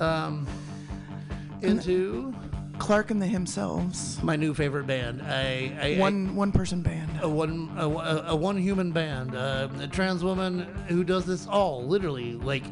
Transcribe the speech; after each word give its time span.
um, 0.00 0.46
into 1.62 2.34
Clark 2.78 3.10
and 3.10 3.20
the 3.22 3.26
Himselves. 3.26 4.22
my 4.22 4.36
new 4.36 4.52
favorite 4.54 4.86
band. 4.86 5.22
I, 5.22 5.94
I 5.96 5.96
One 5.98 6.34
one 6.34 6.52
person 6.52 6.82
band. 6.82 7.10
a 7.22 7.28
one 7.28 7.70
a, 7.76 7.88
a, 7.88 8.22
a 8.28 8.36
one 8.36 8.56
human 8.56 8.92
band, 8.92 9.34
uh, 9.34 9.68
a 9.80 9.86
trans 9.86 10.22
woman 10.24 10.60
who 10.88 11.04
does 11.04 11.24
this 11.24 11.46
all 11.46 11.84
literally 11.86 12.34
like 12.34 12.64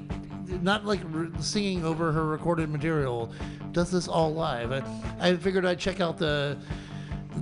not 0.60 0.84
like 0.84 1.00
singing 1.40 1.84
over 1.84 2.12
her 2.12 2.26
recorded 2.26 2.68
material, 2.68 3.32
does 3.72 3.90
this 3.90 4.06
all 4.08 4.34
live. 4.34 4.70
I, 4.72 4.82
I 5.20 5.36
figured 5.36 5.64
I'd 5.64 5.78
check 5.78 6.00
out 6.00 6.18
the 6.18 6.58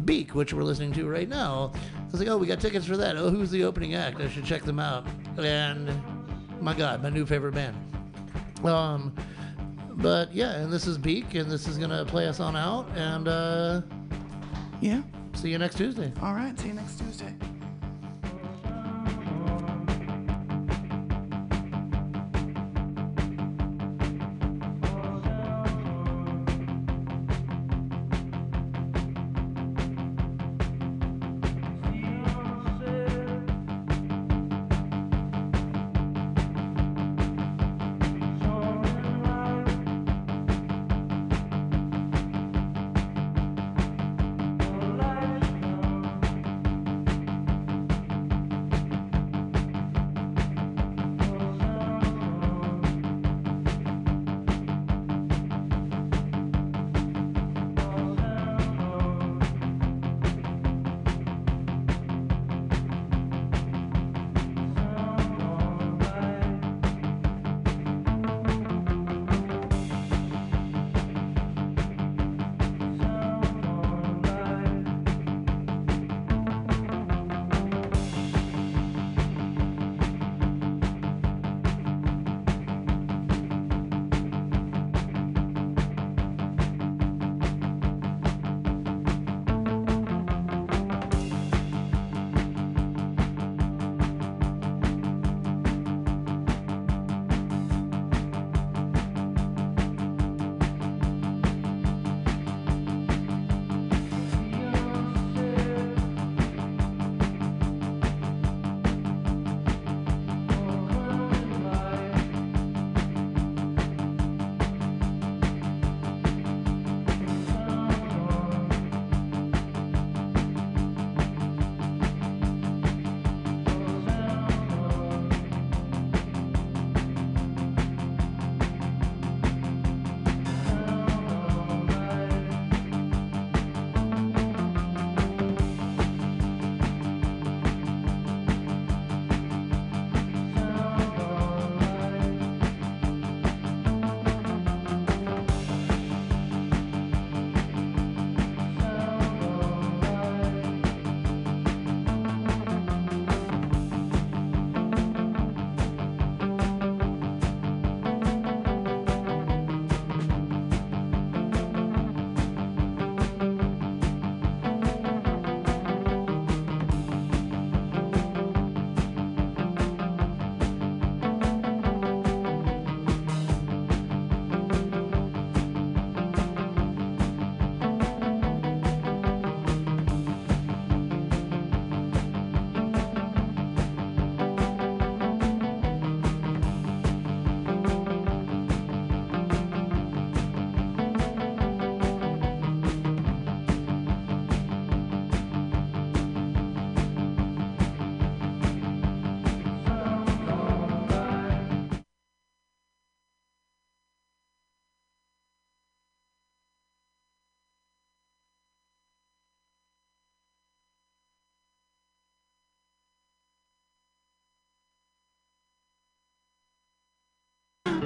Beak, 0.05 0.37
which 0.37 0.53
we're 0.55 0.63
listening 0.63 0.93
to 0.93 1.09
right 1.09 1.29
now. 1.29 1.73
I 1.75 2.05
was 2.13 2.21
like, 2.21 2.29
oh, 2.29 2.37
we 2.39 2.47
got 2.47 2.61
tickets 2.61 2.87
for 2.87 2.97
that. 2.97 3.17
Oh, 3.17 3.29
who's 3.31 3.51
the 3.51 3.65
opening 3.65 3.95
act? 3.97 4.21
I 4.21 4.29
should 4.29 4.45
check 4.45 4.63
them 4.63 4.79
out. 4.79 5.05
And 5.39 5.91
my 6.61 6.75
God, 6.75 7.03
my 7.03 7.11
new 7.11 7.27
favorite 7.27 7.55
band. 7.55 7.77
Um, 8.65 9.13
but 10.01 10.35
yeah, 10.35 10.53
and 10.57 10.73
this 10.73 10.87
is 10.87 10.99
Beak, 10.99 11.35
and 11.35 11.51
this 11.51 11.67
is 11.69 11.79
gonna 11.79 12.05
play 12.05 12.27
us 12.27 12.41
on 12.41 12.57
out. 12.57 12.89
And 12.97 13.29
uh, 13.29 13.83
Yeah. 14.81 15.03
see 15.35 15.51
you 15.51 15.59
next 15.59 15.77
Tuesday. 15.77 16.13
All 16.23 16.35
right. 16.35 16.59
See 16.59 16.69
you 16.69 16.75
next 16.75 16.99
Tuesday. 16.99 17.35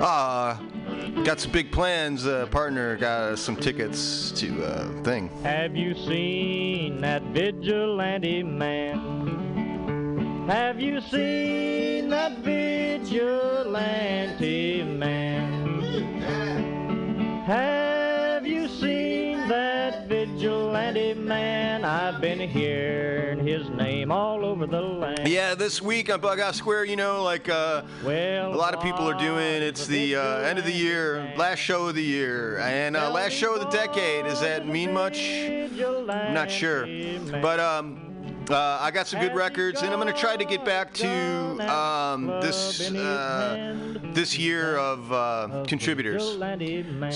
Uh, 0.00 0.56
got 1.24 1.40
some 1.40 1.50
big 1.52 1.70
plans. 1.70 2.26
Uh, 2.26 2.46
partner 2.46 2.96
got 2.96 3.32
us 3.32 3.40
some 3.40 3.56
tickets 3.56 4.32
to 4.32 4.64
uh, 4.64 4.88
thing. 5.02 5.28
Have 5.42 5.76
you 5.76 5.94
seen 5.94 7.00
that 7.00 7.22
vigilante 7.22 8.42
man? 8.42 10.46
Have 10.48 10.80
you 10.80 11.00
seen 11.00 12.10
that 12.10 12.38
vigilante 12.38 13.12
man? 14.82 15.80
Have 17.46 17.83
vigilante 20.44 21.14
man? 21.14 21.86
I've 21.86 22.20
been 22.20 22.38
hearing 22.38 23.46
his 23.46 23.66
name 23.70 24.12
all 24.12 24.44
over 24.44 24.66
the 24.66 24.80
land. 24.80 25.26
Yeah, 25.26 25.54
this 25.54 25.80
week 25.80 26.12
on 26.12 26.20
Bughouse 26.20 26.56
Square, 26.56 26.84
you 26.84 26.96
know, 26.96 27.22
like 27.22 27.48
uh, 27.48 27.82
Well, 28.04 28.52
a 28.52 28.54
lot 28.54 28.74
of 28.74 28.82
people 28.82 29.08
are 29.08 29.18
doing. 29.18 29.62
It's 29.62 29.86
the 29.86 30.16
uh, 30.16 30.38
end 30.40 30.58
of 30.58 30.66
the 30.66 30.72
year, 30.72 31.32
last 31.38 31.60
show 31.60 31.86
of 31.86 31.94
the 31.94 32.02
year, 32.02 32.58
and 32.58 32.94
uh, 32.94 33.10
last 33.10 33.32
show 33.32 33.54
of 33.54 33.60
the 33.60 33.70
decade. 33.70 34.26
Does 34.26 34.42
that 34.42 34.68
mean 34.68 34.92
much? 34.92 35.18
I'm 35.18 36.34
not 36.34 36.50
sure, 36.50 36.86
but 37.40 37.58
um, 37.58 38.13
uh, 38.50 38.78
I 38.80 38.90
got 38.90 39.06
some 39.06 39.20
good 39.20 39.34
records, 39.34 39.82
and 39.82 39.92
I'm 39.92 39.98
gonna 39.98 40.12
try 40.12 40.36
to 40.36 40.44
get 40.44 40.64
back 40.64 40.92
to 40.94 41.72
um, 41.72 42.26
this 42.40 42.90
uh, 42.92 43.74
this 44.12 44.36
year 44.38 44.76
of 44.76 45.10
uh, 45.12 45.64
contributors. 45.66 46.22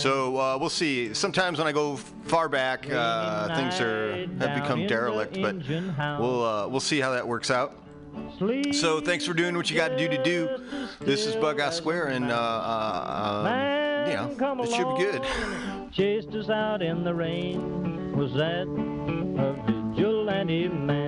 So 0.01 0.37
uh, 0.39 0.57
we'll 0.59 0.71
see. 0.71 1.13
Sometimes 1.15 1.59
when 1.59 1.67
I 1.67 1.73
go 1.73 1.97
far 1.97 2.49
back, 2.49 2.87
uh, 2.91 3.55
things 3.57 3.81
are 3.81 4.27
have 4.39 4.61
become 4.63 4.87
derelict, 4.87 5.41
but 5.41 5.57
we'll 6.19 6.45
uh, 6.45 6.69
we'll 6.69 6.81
see 6.81 7.01
how 7.01 7.13
that 7.13 7.27
works 7.27 7.51
out. 7.51 7.77
So 8.73 9.01
thanks 9.01 9.25
for 9.27 9.33
doing 9.35 9.57
what 9.57 9.71
you 9.71 9.77
got 9.77 9.89
to 9.89 9.97
do 9.97 10.09
to 10.09 10.23
do. 10.23 10.49
This 11.01 11.27
is 11.27 11.37
Bughouse 11.37 11.75
Square, 11.75 12.09
and 12.09 12.31
uh, 12.33 12.35
uh, 12.35 13.45
um, 13.47 14.11
you 14.11 14.17
know, 14.17 14.63
It 14.63 14.71
should 14.71 14.97
be 14.97 15.05
good. 15.05 15.93
chased 15.93 16.35
us 16.35 16.49
out 16.51 16.83
in 16.83 17.05
the 17.05 17.15
rain. 17.15 18.17
Was 18.17 18.33
that 18.35 18.67
a 18.67 19.53
vigilante 19.95 20.69
man? 20.69 21.08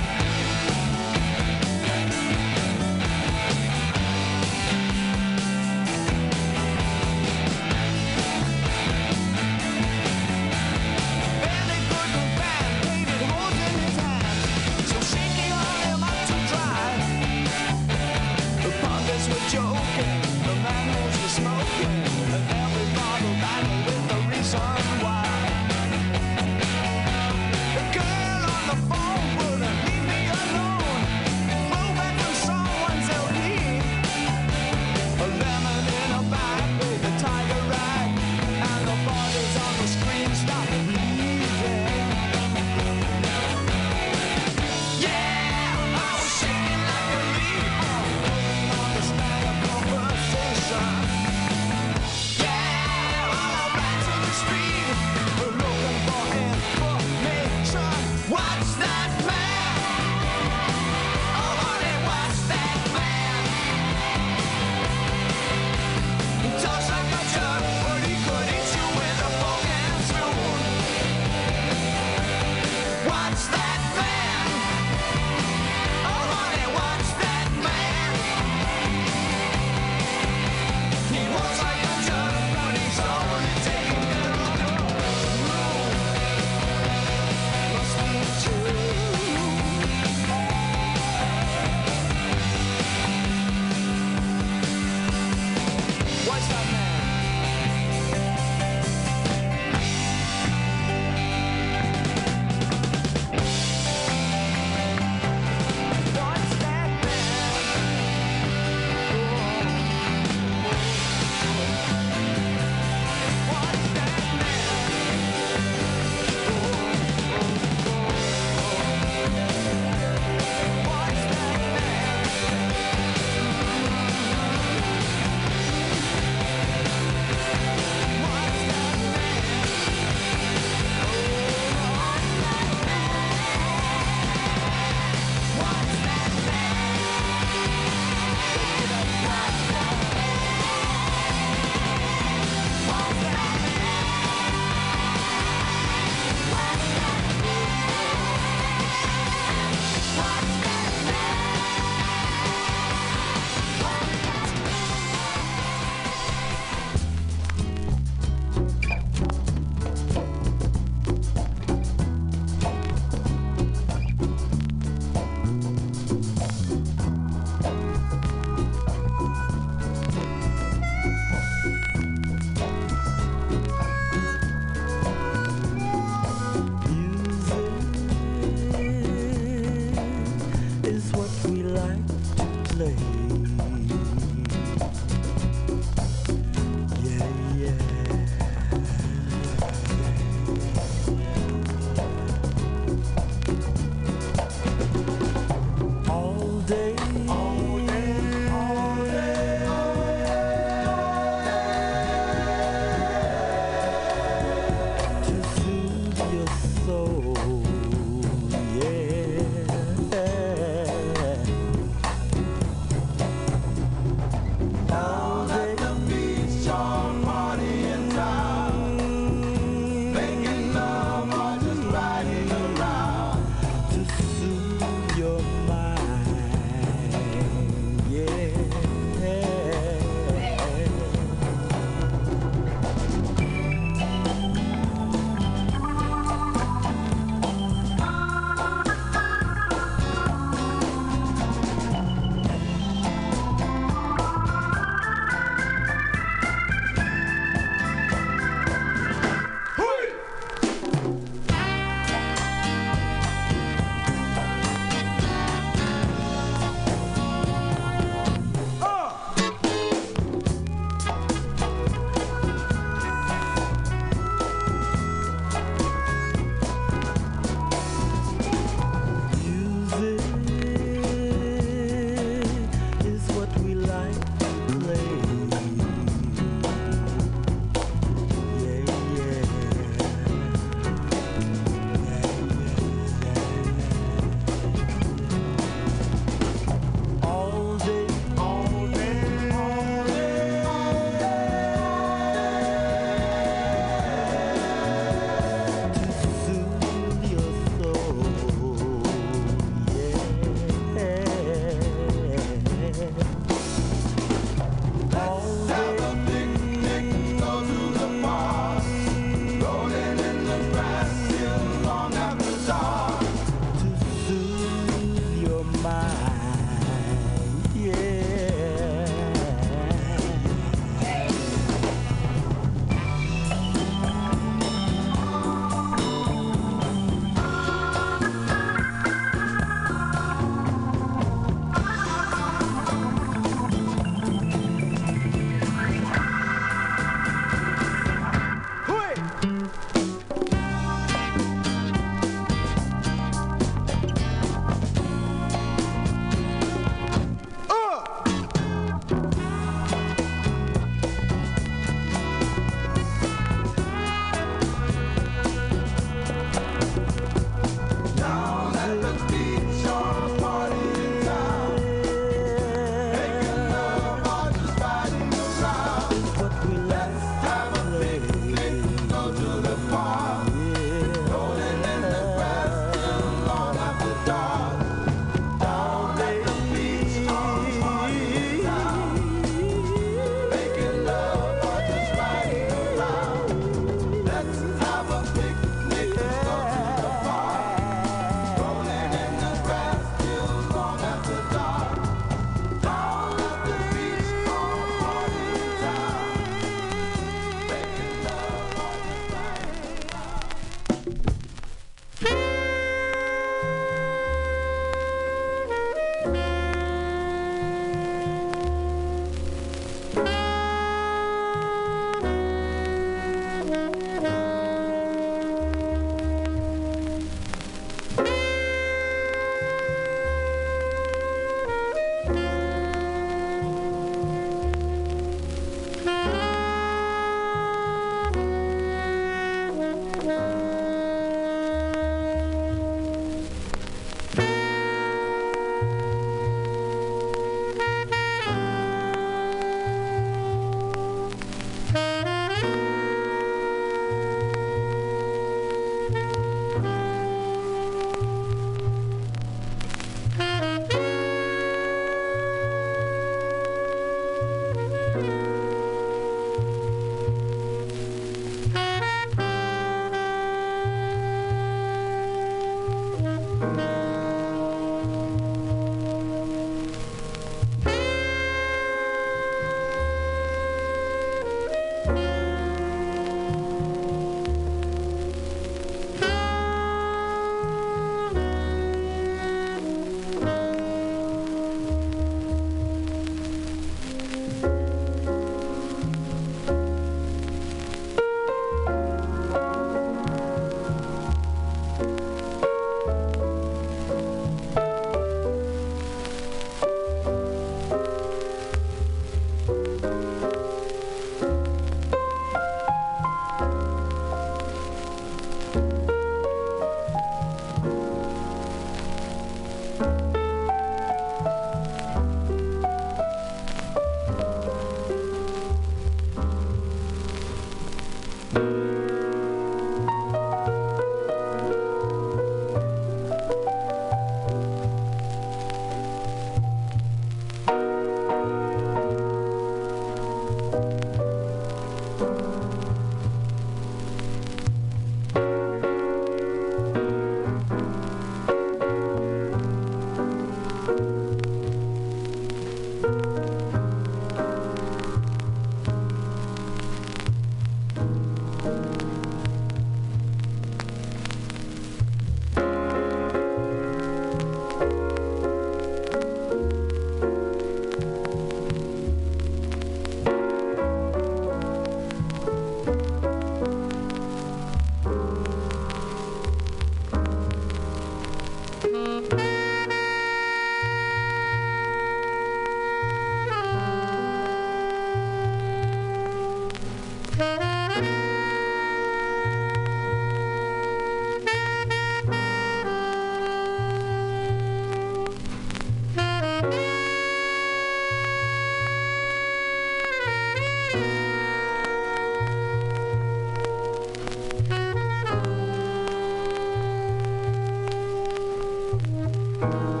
Crazy 599.61 600.00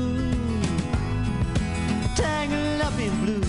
Up 2.91 2.99
in 2.99 3.25
blue. 3.25 3.40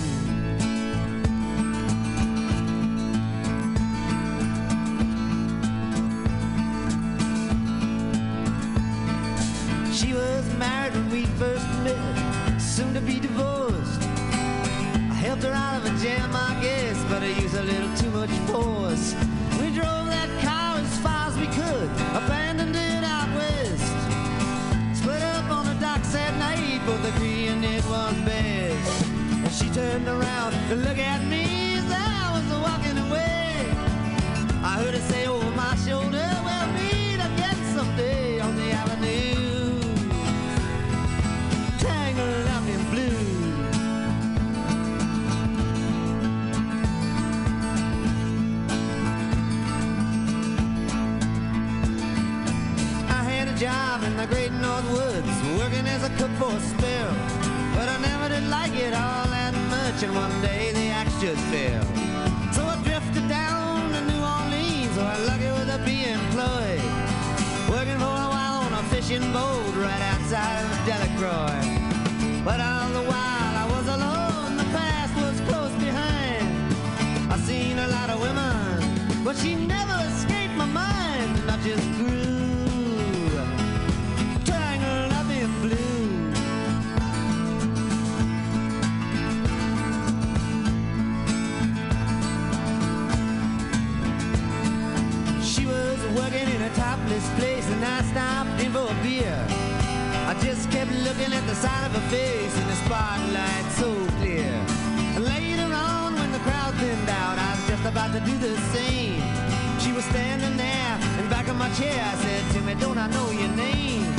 In 54.05 54.17
the 54.17 54.27
great 54.27 54.53
North 54.53 54.89
Woods, 54.91 55.35
working 55.59 55.87
as 55.87 56.03
a 56.03 56.11
cook 56.19 56.31
for 56.41 56.51
a 56.51 56.61
spell. 56.61 57.15
But 57.75 57.89
I 57.89 57.99
never 58.01 58.29
did 58.29 58.49
like 58.49 58.75
it 58.75 58.93
all 58.93 59.27
that 59.31 59.55
much, 59.71 60.03
and 60.03 60.15
one 60.15 60.35
day 60.43 60.73
the 60.73 60.87
axe 60.91 61.15
just 61.21 61.43
fell. 61.53 61.85
So 62.53 62.63
I 62.65 62.77
drifted 62.83 63.29
down 63.29 63.93
to 63.93 64.01
New 64.11 64.23
Orleans, 64.37 64.95
where 64.97 65.07
I'm 65.07 65.27
lucky 65.31 65.51
with 65.59 65.77
a 65.77 65.79
be 65.87 66.05
employed. 66.19 66.83
Working 67.71 67.99
for 68.03 68.17
a 68.27 68.31
while 68.35 68.59
on 68.67 68.73
a 68.73 68.83
fishing 68.91 69.27
boat 69.33 69.73
right 69.77 70.03
outside 70.13 70.59
of 70.65 70.71
Delacroix. 70.89 71.63
But 72.45 72.59
all 72.61 72.91
the 72.99 73.07
while 73.13 73.55
I 73.63 73.67
was 73.75 73.87
alone, 73.97 74.57
the 74.57 74.69
past 74.77 75.15
was 75.23 75.37
close 75.49 75.75
behind. 75.79 76.47
I 77.33 77.37
seen 77.39 77.79
a 77.79 77.89
lot 77.89 78.11
of 78.11 78.21
women, 78.21 79.25
but 79.25 79.37
she 79.37 79.55
never 79.55 79.97
escaped 80.11 80.55
my 80.55 80.67
mind, 80.67 81.51
I 81.51 81.57
just 81.63 81.87
grew 81.99 82.22
topless 97.23 97.39
place, 97.39 97.67
and 97.71 97.85
I 97.85 98.03
stopped 98.03 98.63
in 98.63 98.73
for 98.73 98.91
a 98.91 99.03
beer. 99.03 99.47
I 100.27 100.35
just 100.43 100.71
kept 100.71 100.91
looking 100.91 101.33
at 101.33 101.47
the 101.47 101.55
side 101.55 101.87
of 101.87 101.93
her 101.93 102.09
face 102.11 102.55
in 102.59 102.67
the 102.67 102.77
spotlight 102.85 103.67
so 103.73 103.93
clear. 104.19 104.53
And 105.15 105.25
later 105.25 105.69
on, 105.75 106.15
when 106.15 106.33
the 106.33 106.39
crowd 106.39 106.75
thinned 106.75 107.09
out, 107.09 107.39
I 107.39 107.51
was 107.55 107.69
just 107.69 107.85
about 107.85 108.13
to 108.13 108.21
do 108.21 108.37
the 108.39 108.57
same. 108.75 109.23
She 109.81 109.93
was 109.93 110.05
standing 110.05 110.57
there 110.57 110.95
in 111.19 111.29
back 111.29 111.49
of 111.49 111.57
my 111.57 111.71
chair. 111.75 112.01
I 112.05 112.15
said, 112.17 112.43
Timmy, 112.53 112.75
don't 112.75 112.99
I 112.99 113.09
know 113.09 113.31
your 113.31 113.53
name? 113.57 114.15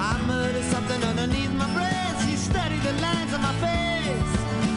I 0.00 0.20
muttered 0.26 0.64
something 0.64 1.02
underneath 1.04 1.52
my 1.52 1.72
breath. 1.74 2.26
She 2.26 2.36
studied 2.36 2.82
the 2.82 2.94
lines 3.00 3.32
on 3.34 3.42
my 3.42 3.54
face. 3.66 4.32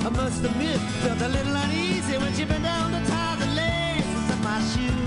I 0.05 0.09
must 0.09 0.43
admit, 0.43 0.79
felt 1.03 1.21
a 1.21 1.29
little 1.29 1.55
uneasy 1.55 2.17
when 2.17 2.33
she 2.33 2.45
bent 2.45 2.63
down 2.63 2.91
to 2.91 3.01
tie 3.09 3.35
the 3.37 3.47
laces 3.47 4.29
of 4.29 4.43
my 4.43 4.59
shoe. 4.71 5.06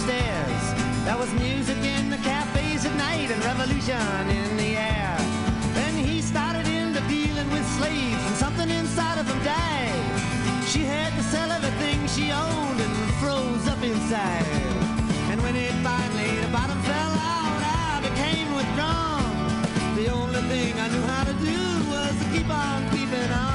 downstairs. 0.00 1.04
There 1.04 1.16
was 1.16 1.32
music 1.34 1.76
in 1.78 2.10
the 2.10 2.16
cafes 2.18 2.84
at 2.86 2.94
night 2.96 3.30
and 3.30 3.44
revolution 3.44 4.28
in 4.28 4.56
the 4.56 4.76
air. 4.76 5.16
Then 5.74 5.94
he 5.94 6.22
started 6.22 6.66
into 6.68 7.00
dealing 7.08 7.50
with 7.50 7.66
slaves 7.78 8.22
and 8.26 8.36
something 8.36 8.68
inside 8.70 9.18
of 9.18 9.26
him 9.26 9.42
died. 9.44 10.66
She 10.66 10.80
had 10.84 11.12
to 11.16 11.22
sell 11.24 11.50
everything 11.50 12.06
she 12.08 12.32
owned 12.32 12.80
and 12.80 12.94
froze 13.20 13.66
up 13.68 13.82
inside. 13.82 14.46
And 15.30 15.40
when 15.42 15.56
it 15.56 15.72
finally, 15.82 16.40
the 16.40 16.48
bottom 16.48 16.80
fell 16.82 17.14
out, 17.36 17.60
I 17.62 18.00
became 18.02 18.54
withdrawn. 18.54 19.96
The 19.96 20.08
only 20.08 20.42
thing 20.52 20.78
I 20.78 20.88
knew 20.88 21.02
how 21.02 21.24
to 21.24 21.34
do 21.34 21.60
was 21.90 22.12
to 22.20 22.26
keep 22.32 22.48
on 22.50 22.90
keeping 22.90 23.30
on. 23.32 23.49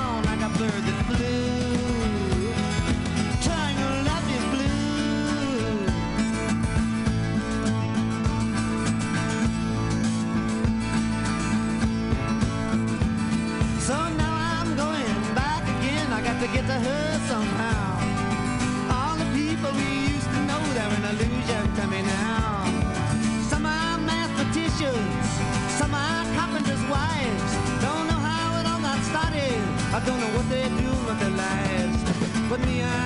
don't 30.05 30.19
know 30.19 30.37
what 30.37 30.47
they 30.49 30.67
do 30.69 30.89
with 31.07 31.19
their 31.19 31.29
lives. 31.31 32.03
But 32.49 32.59
me, 32.67 32.83
I 32.83 33.04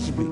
she 0.00 0.12
be. 0.12 0.29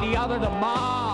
The 0.00 0.16
other 0.16 0.38
the 0.38 0.50
mob. 0.50 1.05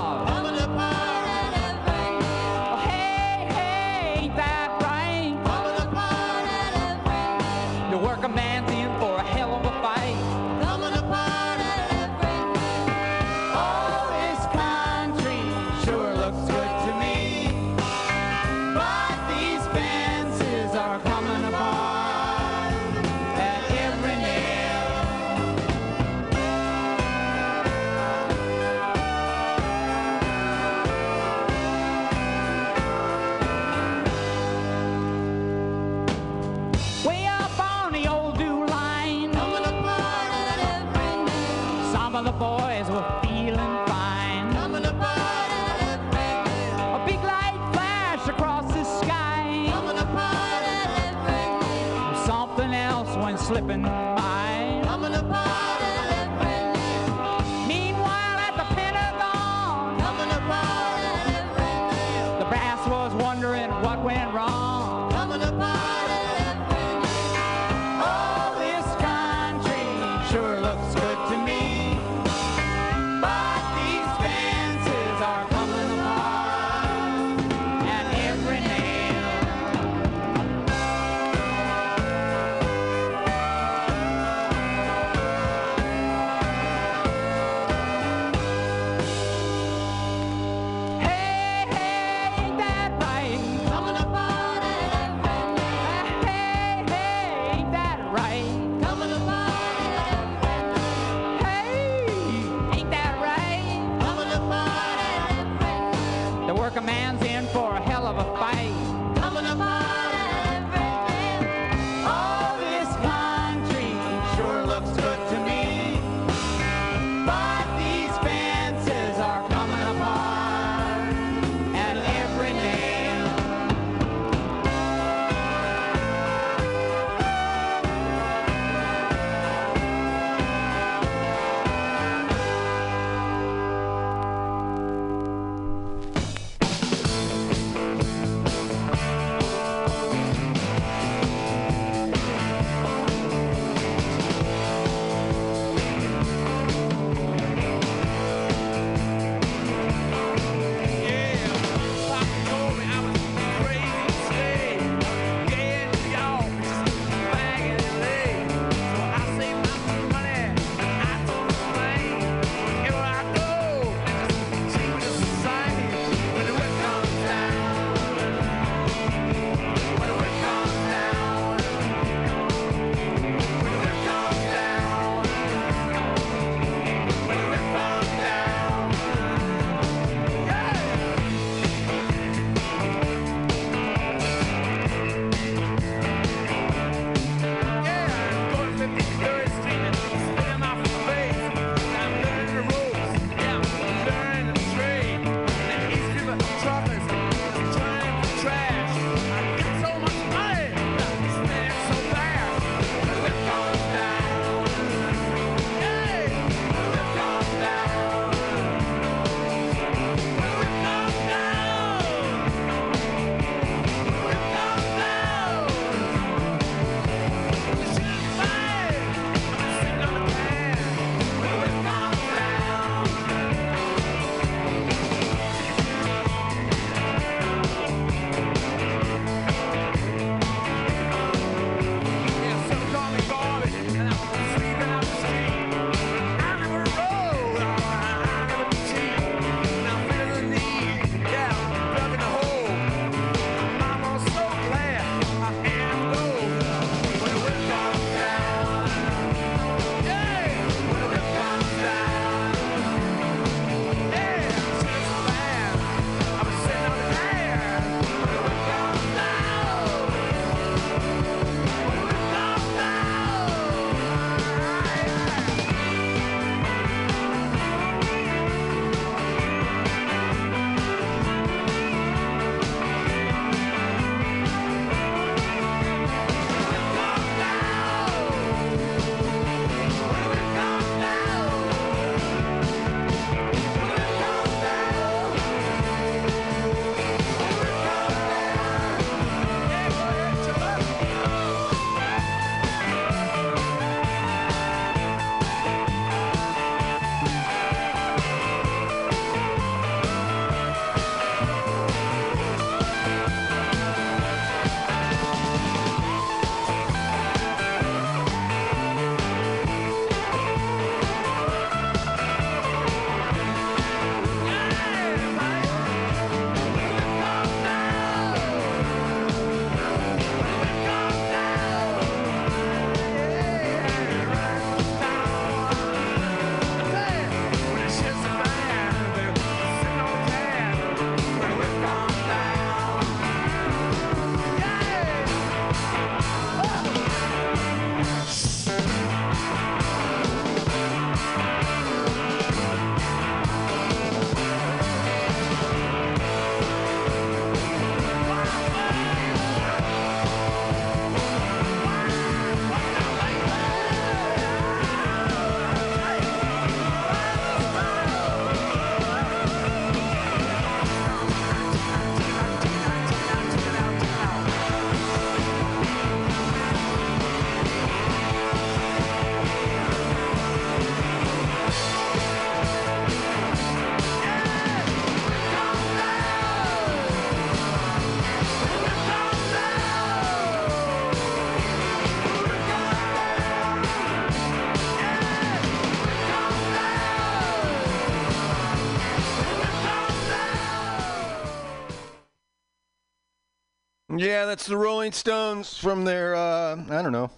That's 394.52 394.66
the 394.66 394.76
Rolling 394.76 395.12
Stones 395.12 395.78
from 395.78 396.04
their, 396.04 396.34
uh, 396.34 396.76
I 396.90 397.00
don't 397.00 397.12
know. 397.12 397.30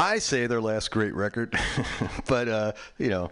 I 0.00 0.18
say 0.18 0.48
their 0.48 0.60
last 0.60 0.90
great 0.90 1.14
record, 1.14 1.56
but, 2.26 2.48
uh, 2.48 2.72
you 2.98 3.08
know, 3.08 3.30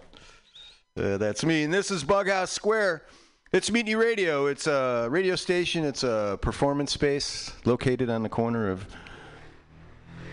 uh, 0.97 1.17
that's 1.17 1.45
me. 1.45 1.65
And 1.65 1.75
this 1.75 1.91
is 1.91 2.05
Bughouse 2.05 2.51
Square. 2.51 3.07
It's 3.51 3.73
Mutiny 3.73 3.97
Radio. 3.97 4.47
It's 4.47 4.69
a 4.69 5.09
radio 5.11 5.35
station. 5.35 5.85
It's 5.85 6.05
a 6.05 6.39
performance 6.41 6.93
space 6.93 7.53
located 7.65 8.09
on 8.09 8.23
the 8.23 8.29
corner 8.29 8.71
of 8.71 8.87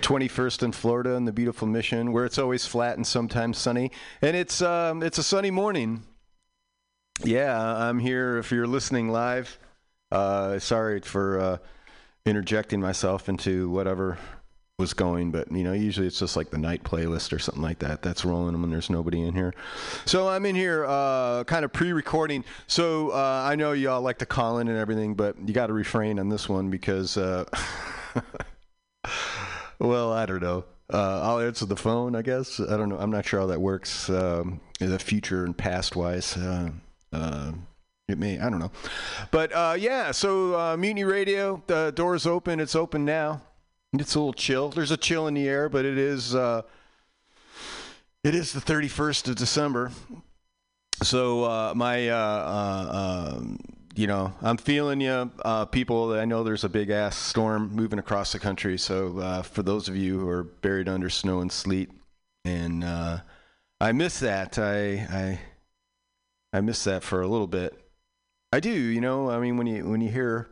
21st 0.01 0.61
and 0.61 0.75
Florida 0.75 1.15
in 1.15 1.25
the 1.25 1.33
beautiful 1.33 1.67
Mission, 1.67 2.11
where 2.11 2.25
it's 2.25 2.37
always 2.37 2.67
flat 2.67 2.97
and 2.97 3.07
sometimes 3.07 3.57
sunny. 3.57 3.89
And 4.21 4.37
it's 4.37 4.61
um, 4.61 5.01
it's 5.01 5.17
a 5.17 5.23
sunny 5.23 5.49
morning. 5.49 6.03
Yeah, 7.23 7.59
I'm 7.59 7.97
here. 7.97 8.37
If 8.37 8.51
you're 8.51 8.67
listening 8.67 9.09
live, 9.09 9.57
uh, 10.11 10.59
sorry 10.59 11.01
for 11.01 11.39
uh, 11.39 11.57
interjecting 12.25 12.79
myself 12.79 13.29
into 13.29 13.69
whatever 13.69 14.17
was 14.77 14.93
going, 14.93 15.31
but 15.31 15.51
you 15.51 15.63
know, 15.63 15.73
usually 15.73 16.07
it's 16.07 16.19
just 16.19 16.35
like 16.35 16.49
the 16.49 16.57
night 16.57 16.83
playlist 16.83 17.31
or 17.31 17.39
something 17.39 17.61
like 17.61 17.79
that. 17.79 18.01
That's 18.01 18.25
rolling 18.25 18.59
when 18.59 18.71
there's 18.71 18.89
nobody 18.89 19.21
in 19.21 19.33
here. 19.33 19.53
So 20.05 20.27
I'm 20.27 20.45
in 20.45 20.55
here, 20.55 20.85
uh, 20.85 21.43
kind 21.45 21.63
of 21.63 21.71
pre-recording. 21.71 22.43
So 22.67 23.11
uh, 23.11 23.43
I 23.45 23.55
know 23.55 23.71
y'all 23.73 24.01
like 24.01 24.17
to 24.19 24.25
call 24.25 24.59
in 24.59 24.67
and 24.67 24.77
everything, 24.77 25.13
but 25.13 25.35
you 25.47 25.53
got 25.53 25.67
to 25.67 25.73
refrain 25.73 26.19
on 26.19 26.29
this 26.29 26.49
one 26.49 26.69
because, 26.69 27.15
uh, 27.15 27.45
well, 29.79 30.11
I 30.11 30.25
don't 30.25 30.41
know. 30.41 30.65
Uh, 30.91 31.21
I'll 31.21 31.39
answer 31.39 31.65
the 31.65 31.77
phone, 31.77 32.15
I 32.15 32.21
guess. 32.21 32.59
I 32.59 32.75
don't 32.75 32.89
know. 32.89 32.97
I'm 32.97 33.11
not 33.11 33.25
sure 33.25 33.39
how 33.39 33.45
that 33.47 33.61
works. 33.61 34.09
Um, 34.09 34.59
in 34.81 34.89
the 34.89 34.99
future 34.99 35.45
and 35.45 35.57
past 35.57 35.95
wise. 35.95 36.35
It 38.11 38.19
may. 38.19 38.37
I 38.39 38.49
don't 38.49 38.59
know. 38.59 38.71
But 39.31 39.53
uh, 39.53 39.75
yeah, 39.79 40.11
so 40.11 40.59
uh, 40.59 40.77
Mutiny 40.77 41.05
Radio, 41.05 41.63
the 41.67 41.91
door's 41.95 42.27
open. 42.27 42.59
It's 42.59 42.75
open 42.75 43.05
now. 43.05 43.41
It's 43.93 44.15
a 44.15 44.19
little 44.19 44.33
chill. 44.33 44.69
There's 44.69 44.91
a 44.91 44.97
chill 44.97 45.27
in 45.27 45.33
the 45.33 45.47
air, 45.47 45.69
but 45.69 45.85
it 45.85 45.97
is 45.97 46.35
uh, 46.35 46.61
it 48.23 48.35
is 48.35 48.53
the 48.53 48.61
31st 48.61 49.29
of 49.29 49.35
December. 49.35 49.91
So 51.03 51.45
uh, 51.45 51.73
my 51.75 52.09
uh, 52.09 52.15
uh, 52.15 53.33
um, 53.37 53.59
you 53.95 54.07
know 54.07 54.33
I'm 54.41 54.57
feeling 54.57 55.01
you, 55.01 55.31
uh, 55.43 55.65
people. 55.65 56.13
I 56.13 56.25
know 56.25 56.43
there's 56.43 56.63
a 56.63 56.69
big 56.69 56.89
ass 56.89 57.17
storm 57.17 57.73
moving 57.73 57.99
across 57.99 58.31
the 58.31 58.39
country. 58.39 58.77
So 58.77 59.19
uh, 59.19 59.41
for 59.41 59.63
those 59.63 59.87
of 59.87 59.95
you 59.95 60.19
who 60.19 60.29
are 60.29 60.43
buried 60.43 60.87
under 60.87 61.09
snow 61.09 61.41
and 61.41 61.51
sleet, 61.51 61.89
and 62.45 62.83
uh, 62.83 63.19
I 63.79 63.91
miss 63.93 64.19
that. 64.19 64.59
I 64.59 65.07
I 65.09 65.39
I 66.53 66.61
miss 66.61 66.83
that 66.83 67.03
for 67.03 67.21
a 67.21 67.27
little 67.27 67.47
bit. 67.47 67.77
I 68.53 68.59
do, 68.59 68.71
you 68.71 69.01
know. 69.01 69.29
I 69.29 69.39
mean, 69.39 69.57
when 69.57 69.67
you 69.67 69.87
when 69.87 70.01
you 70.01 70.09
hear, 70.09 70.49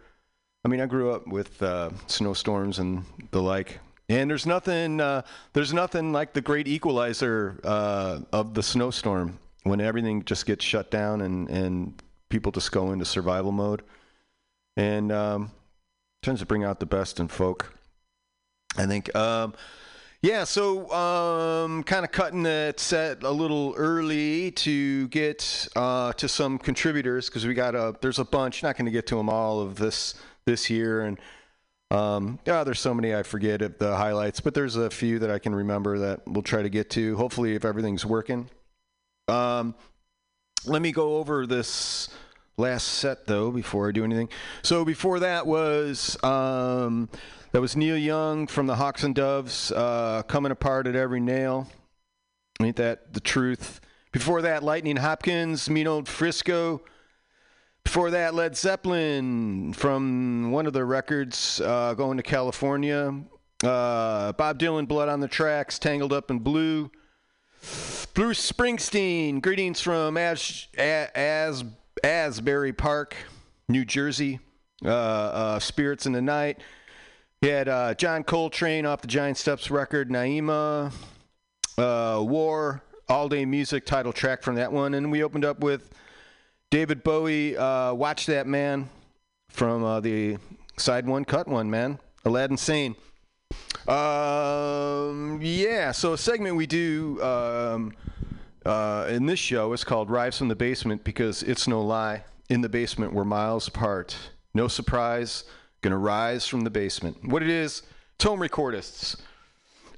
I 0.64 0.70
mean, 0.70 0.80
I 0.80 0.86
grew 0.86 1.12
up 1.12 1.28
with 1.28 1.62
uh, 1.62 1.89
snowstorms 2.08 2.80
and 2.80 3.04
the 3.32 3.41
like, 3.41 3.80
and 4.08 4.30
there's 4.30 4.45
nothing 4.45 5.02
uh, 5.02 5.24
there's 5.54 5.74
nothing 5.74 6.14
like 6.14 6.34
the 6.34 6.41
great 6.41 6.68
equalizer 6.68 7.60
uh, 7.64 8.20
of 8.32 8.54
the 8.54 8.64
snowstorm 8.64 9.38
when 9.64 9.82
everything 9.82 10.24
just 10.24 10.45
gets 10.45 10.64
shut 10.64 10.89
down 10.89 11.22
and 11.22 11.50
and 11.50 12.02
people 12.30 12.52
just 12.52 12.72
go 12.72 12.91
into 12.91 13.04
survival 13.04 13.52
mode, 13.52 13.84
and 14.78 15.12
um, 15.12 15.52
tends 16.22 16.39
to 16.39 16.45
bring 16.45 16.64
out 16.64 16.80
the 16.80 16.86
best 16.86 17.20
in 17.20 17.28
folk. 17.28 17.74
I 18.78 18.86
think. 18.86 19.14
Um, 19.16 19.54
yeah, 20.22 20.43
so 20.43 20.91
um, 20.91 21.84
kind 21.84 22.03
of 22.03 22.11
cutting 22.11 22.43
the 22.43 22.74
set 22.76 23.24
a 23.24 23.32
little 23.32 23.74
early 23.78 24.51
to 24.51 25.07
get 25.07 25.67
uh, 25.78 26.11
to 26.13 26.28
some 26.28 26.57
contributors 26.57 27.30
because 27.30 27.47
we 27.47 27.53
got 27.53 27.74
a 27.74 27.95
there's 28.01 28.20
a 28.20 28.26
bunch. 28.26 28.61
Not 28.61 28.78
going 28.78 28.86
to 28.86 28.91
get 28.91 29.07
to 29.07 29.15
them 29.15 29.30
all 29.30 29.61
of 29.61 29.78
this 29.78 30.15
this 30.45 30.70
year, 30.70 31.01
and 31.01 31.20
um, 31.89 32.39
yeah, 32.45 32.65
there's 32.65 32.82
so 32.82 32.93
many 32.93 33.15
I 33.15 33.24
forget 33.24 33.80
the 33.80 33.95
highlights, 33.95 34.41
but 34.41 34.53
there's 34.53 34.76
a 34.76 34.89
few 34.89 35.20
that 35.20 35.32
I 35.32 35.39
can 35.39 35.55
remember 35.55 35.99
that 35.99 36.28
we'll 36.28 36.43
try 36.43 36.63
to 36.63 36.70
get 36.70 36.89
to. 36.91 37.15
Hopefully, 37.15 37.55
if 37.55 37.63
everything's 37.63 38.05
working. 38.05 38.49
Um, 39.30 39.74
let 40.65 40.82
me 40.82 40.91
go 40.91 41.15
over 41.17 41.47
this 41.47 42.09
last 42.57 42.86
set 42.86 43.26
though 43.26 43.51
before 43.51 43.88
I 43.88 43.91
do 43.91 44.03
anything. 44.03 44.30
So 44.63 44.84
before 44.84 45.22
that 45.22 45.47
was 45.47 46.22
um, 46.24 47.09
that 47.52 47.62
was 47.62 47.76
Neil 47.76 47.97
Young 47.97 48.47
from 48.47 48.68
the 48.68 48.76
Hawks 48.76 49.04
and 49.04 49.16
Doves, 49.16 49.72
uh, 49.72 50.24
coming 50.28 50.52
apart 50.52 50.88
at 50.88 50.95
every 50.95 51.20
nail. 51.20 51.68
Ain't 52.62 52.76
that 52.76 53.14
the 53.14 53.20
truth? 53.20 53.82
Before 54.12 54.41
that, 54.41 54.64
Lightning 54.64 54.97
Hopkins, 54.97 55.70
Mean 55.70 55.88
Old 55.88 56.08
Frisco. 56.08 56.82
Before 57.84 58.12
that, 58.12 58.36
Led 58.36 58.58
Zeppelin 58.58 59.74
from 59.74 60.52
one 60.52 60.68
of 60.68 60.74
their 60.74 60.86
records, 60.86 61.62
uh, 61.62 61.93
Going 61.93 62.18
to 62.18 62.24
California. 62.24 63.24
Uh, 63.64 64.34
Bob 64.34 64.60
Dylan, 64.60 64.88
Blood 64.88 65.10
on 65.10 65.20
the 65.20 65.28
Tracks, 65.28 65.80
Tangled 65.80 66.14
Up 66.14 66.30
in 66.30 66.39
Blue. 66.39 66.91
Bruce 68.14 68.52
Springsteen, 68.52 69.41
greetings 69.41 69.82
from 69.82 70.18
As, 70.18 70.68
As, 70.78 71.64
Asbury 72.04 72.74
Park, 72.74 73.16
New 73.68 73.86
Jersey. 73.86 74.39
Uh, 74.84 74.89
uh, 74.89 75.60
Spirits 75.60 76.06
in 76.06 76.14
the 76.14 76.22
Night. 76.22 76.62
You 77.42 77.52
had 77.52 77.70
uh, 77.70 77.94
John 77.94 78.26
Coltrane 78.26 78.86
off 78.86 79.00
the 79.00 79.08
Giant 79.08 79.38
Steps 79.38 79.72
record, 79.72 80.10
Naima, 80.10 80.92
uh, 81.78 82.22
War, 82.22 82.84
All 83.08 83.30
Day 83.30 83.46
Music 83.46 83.86
title 83.86 84.12
track 84.12 84.44
from 84.44 84.56
that 84.56 84.74
one. 84.74 84.94
And 84.94 85.10
we 85.10 85.24
opened 85.24 85.46
up 85.46 85.62
with 85.62 85.90
David 86.70 87.02
Bowie, 87.02 87.56
uh, 87.56 87.94
Watch 87.94 88.26
That 88.26 88.46
Man 88.46 88.90
from 89.48 89.86
uh, 89.86 90.02
the 90.02 90.36
side 90.76 91.08
one, 91.08 91.24
cut 91.24 91.48
one, 91.48 91.70
man. 91.70 92.00
Aladdin 92.26 92.58
Sane. 92.58 92.98
Um, 93.88 95.40
yeah, 95.42 95.94
so 95.94 96.12
a 96.12 96.18
segment 96.18 96.58
we 96.58 96.68
do 96.68 97.24
um, 97.24 97.94
uh, 98.66 99.08
in 99.10 99.28
this 99.28 99.40
show 99.40 99.72
is 99.72 99.86
called 99.86 100.10
Rise 100.10 100.38
from 100.38 100.50
the 100.50 100.58
Basement 100.58 101.06
because 101.06 101.42
it's 101.44 101.70
no 101.70 101.82
lie. 101.82 102.26
In 102.50 102.60
the 102.60 102.70
basement, 102.70 103.14
we're 103.14 103.24
miles 103.24 103.70
apart. 103.70 104.18
No 104.54 104.68
surprise, 104.68 105.46
gonna 105.82 105.97
rise 105.97 106.47
from 106.47 106.61
the 106.61 106.69
basement. 106.69 107.23
What 107.25 107.43
it 107.43 107.49
is, 107.49 107.84
tome 108.17 108.39
recordists. 108.39 109.15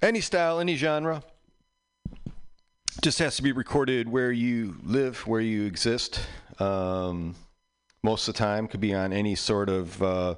Any 0.01 0.21
style, 0.21 0.59
any 0.59 0.75
genre. 0.75 1.23
Just 3.01 3.19
has 3.19 3.35
to 3.37 3.43
be 3.43 3.51
recorded 3.51 4.09
where 4.09 4.31
you 4.31 4.75
live, 4.83 5.25
where 5.27 5.41
you 5.41 5.65
exist. 5.65 6.19
Um, 6.59 7.35
most 8.03 8.27
of 8.27 8.33
the 8.33 8.39
time, 8.39 8.67
could 8.67 8.81
be 8.81 8.93
on 8.93 9.13
any 9.13 9.35
sort 9.35 9.69
of 9.69 10.01
uh, 10.01 10.35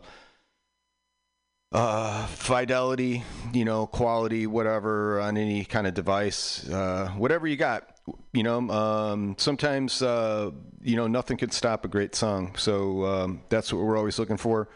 uh, 1.71 2.25
fidelity, 2.27 3.23
you 3.53 3.65
know, 3.65 3.87
quality, 3.87 4.45
whatever, 4.47 5.19
on 5.19 5.37
any 5.37 5.65
kind 5.65 5.87
of 5.87 5.93
device, 5.93 6.69
uh, 6.69 7.09
whatever 7.17 7.47
you 7.47 7.55
got. 7.55 7.89
You 8.33 8.43
know, 8.43 8.69
um, 8.69 9.35
sometimes, 9.37 10.01
uh, 10.01 10.51
you 10.81 10.95
know, 10.95 11.07
nothing 11.07 11.37
could 11.37 11.53
stop 11.53 11.85
a 11.85 11.87
great 11.87 12.15
song. 12.15 12.55
So 12.57 13.05
um, 13.05 13.41
that's 13.49 13.71
what 13.71 13.81
we're 13.81 13.97
always 13.97 14.19
looking 14.19 14.37
for. 14.37 14.67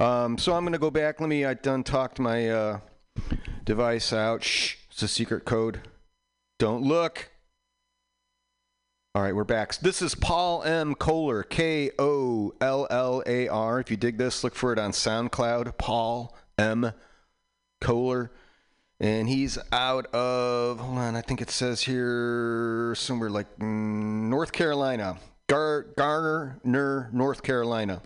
Um, 0.00 0.38
so 0.38 0.54
I'm 0.54 0.64
going 0.64 0.72
to 0.72 0.78
go 0.78 0.90
back. 0.90 1.20
Let 1.20 1.28
me, 1.28 1.44
I 1.44 1.52
done 1.52 1.84
talked 1.84 2.18
my 2.18 2.48
uh, 2.48 2.80
device 3.66 4.14
out. 4.14 4.42
Shh, 4.42 4.76
it's 4.90 5.02
a 5.02 5.08
secret 5.08 5.44
code. 5.44 5.82
Don't 6.58 6.82
look. 6.82 7.30
All 9.14 9.22
right, 9.22 9.34
we're 9.34 9.44
back. 9.44 9.76
This 9.76 10.00
is 10.00 10.14
Paul 10.14 10.62
M. 10.62 10.94
Kollar, 10.94 11.42
K 11.42 11.90
O 11.98 12.54
L 12.62 12.86
L 12.90 13.22
A 13.26 13.48
R. 13.48 13.78
If 13.78 13.90
you 13.90 13.98
dig 13.98 14.16
this, 14.16 14.42
look 14.42 14.54
for 14.54 14.72
it 14.72 14.78
on 14.78 14.92
SoundCloud. 14.92 15.76
Paul 15.76 16.34
M. 16.56 16.92
Kollar. 17.82 18.30
And 19.00 19.28
he's 19.28 19.58
out 19.70 20.06
of, 20.14 20.78
hold 20.78 20.98
on, 20.98 21.14
I 21.14 21.20
think 21.20 21.42
it 21.42 21.50
says 21.50 21.82
here 21.82 22.94
somewhere 22.94 23.30
like 23.30 23.60
North 23.60 24.52
Carolina. 24.52 25.18
Gar- 25.46 25.88
Garner, 25.96 27.10
North 27.12 27.42
Carolina. 27.42 28.00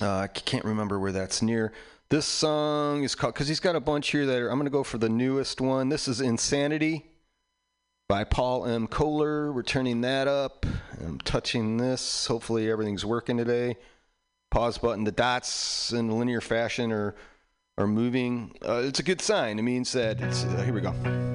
Uh, 0.00 0.18
I 0.18 0.26
can't 0.26 0.64
remember 0.64 0.98
where 0.98 1.12
that's 1.12 1.40
near. 1.42 1.72
This 2.10 2.26
song 2.26 3.02
is 3.02 3.14
called, 3.14 3.34
because 3.34 3.48
he's 3.48 3.60
got 3.60 3.76
a 3.76 3.80
bunch 3.80 4.10
here 4.10 4.26
that 4.26 4.38
are, 4.38 4.48
I'm 4.48 4.58
going 4.58 4.66
to 4.66 4.70
go 4.70 4.84
for 4.84 4.98
the 4.98 5.08
newest 5.08 5.60
one. 5.60 5.88
This 5.88 6.06
is 6.08 6.20
Insanity 6.20 7.06
by 8.08 8.24
Paul 8.24 8.66
M. 8.66 8.86
Kollar. 8.86 9.52
We're 9.52 9.62
turning 9.62 10.02
that 10.02 10.28
up. 10.28 10.66
I'm 11.00 11.18
touching 11.18 11.78
this. 11.78 12.26
Hopefully 12.26 12.70
everything's 12.70 13.04
working 13.04 13.36
today. 13.36 13.76
Pause 14.50 14.78
button. 14.78 15.04
The 15.04 15.12
dots 15.12 15.92
in 15.92 16.10
linear 16.10 16.40
fashion 16.40 16.92
are 16.92 17.14
are 17.76 17.88
moving. 17.88 18.56
Uh, 18.64 18.82
it's 18.84 19.00
a 19.00 19.02
good 19.02 19.20
sign. 19.20 19.58
It 19.58 19.62
means 19.62 19.90
that. 19.92 20.22
Uh, 20.22 20.62
here 20.62 20.72
we 20.72 20.80
go. 20.80 21.33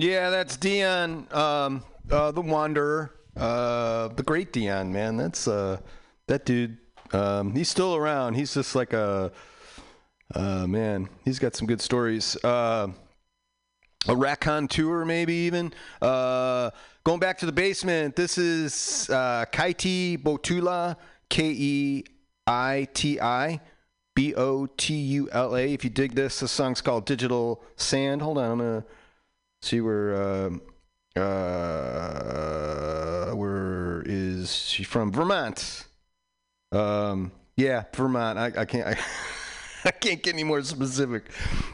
Yeah, 0.00 0.30
that's 0.30 0.56
Dion, 0.56 1.26
um, 1.32 1.82
uh, 2.08 2.30
the 2.30 2.40
Wanderer, 2.40 3.12
uh, 3.36 4.06
the 4.08 4.22
great 4.22 4.52
Dion, 4.52 4.92
man. 4.92 5.16
That's 5.16 5.48
uh, 5.48 5.80
that 6.28 6.44
dude. 6.44 6.78
Um, 7.12 7.52
he's 7.52 7.68
still 7.68 7.96
around. 7.96 8.34
He's 8.34 8.54
just 8.54 8.76
like 8.76 8.92
a 8.92 9.32
uh, 10.36 10.68
man. 10.68 11.08
He's 11.24 11.40
got 11.40 11.56
some 11.56 11.66
good 11.66 11.80
stories. 11.80 12.36
Uh, 12.44 12.92
a 14.06 14.14
Racon 14.14 14.68
tour, 14.68 15.04
maybe 15.04 15.34
even. 15.34 15.72
Uh, 16.00 16.70
going 17.02 17.18
back 17.18 17.38
to 17.38 17.46
the 17.46 17.52
basement. 17.52 18.14
This 18.14 18.38
is 18.38 18.72
Keiti 19.10 20.16
Botula, 20.16 20.96
K 21.28 21.50
E 21.50 22.04
I 22.46 22.86
T 22.94 23.20
I. 23.20 23.60
B 24.14 24.34
O 24.34 24.66
T 24.66 24.94
U 24.94 25.28
L 25.32 25.56
A. 25.56 25.72
If 25.72 25.82
you 25.82 25.90
dig 25.90 26.14
this, 26.14 26.38
the 26.38 26.46
song's 26.46 26.80
called 26.80 27.04
Digital 27.04 27.64
Sand. 27.76 28.22
Hold 28.22 28.38
on, 28.38 28.50
I'm 28.50 28.58
gonna 28.58 28.84
see 29.68 29.80
where 29.82 30.44
um 30.44 30.62
uh 31.14 31.30
where 33.34 34.02
is 34.06 34.54
she 34.54 34.82
from? 34.82 35.12
Vermont. 35.12 35.86
Um 36.72 37.32
yeah 37.56 37.84
vermont. 37.94 38.38
I, 38.38 38.46
I 38.62 38.64
can't 38.64 38.86
I, 38.86 38.98
I 39.84 39.90
can't 39.90 40.22
get 40.22 40.32
any 40.34 40.44
more 40.44 40.62
specific 40.62 41.24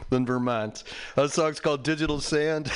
than 0.09 0.25
vermont. 0.25 0.83
The 1.15 1.29
song's 1.29 1.59
called 1.61 1.83
digital 1.83 2.19
sand. 2.19 2.71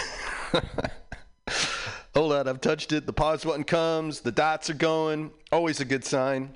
Hold 2.15 2.34
on 2.34 2.47
i've 2.47 2.61
touched 2.61 2.91
it. 2.91 3.05
The 3.05 3.13
pause 3.13 3.43
button 3.43 3.63
comes. 3.63 4.22
The 4.22 4.32
dots 4.32 4.70
are 4.70 4.76
going. 4.76 5.32
Always 5.51 5.82
a 5.82 5.86
good 5.86 6.05
sign. 6.05 6.55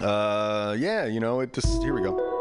Uh 0.00 0.76
yeah 0.78 1.06
you 1.06 1.18
know 1.18 1.40
it 1.40 1.52
just 1.52 1.82
here 1.82 1.94
we 1.94 2.02
go 2.02 2.37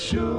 sure 0.00 0.29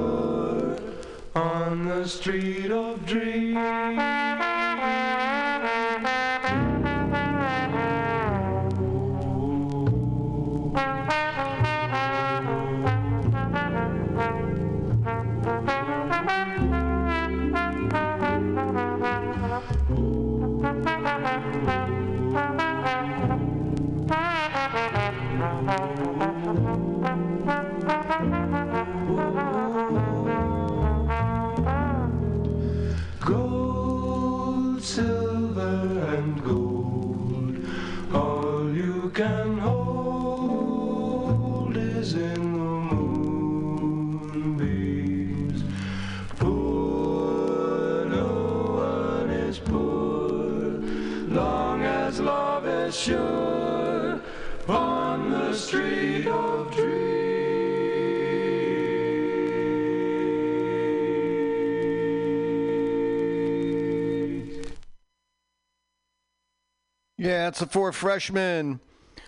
It's 67.48 67.60
the 67.60 67.66
four 67.66 67.92
freshmen. 67.92 68.80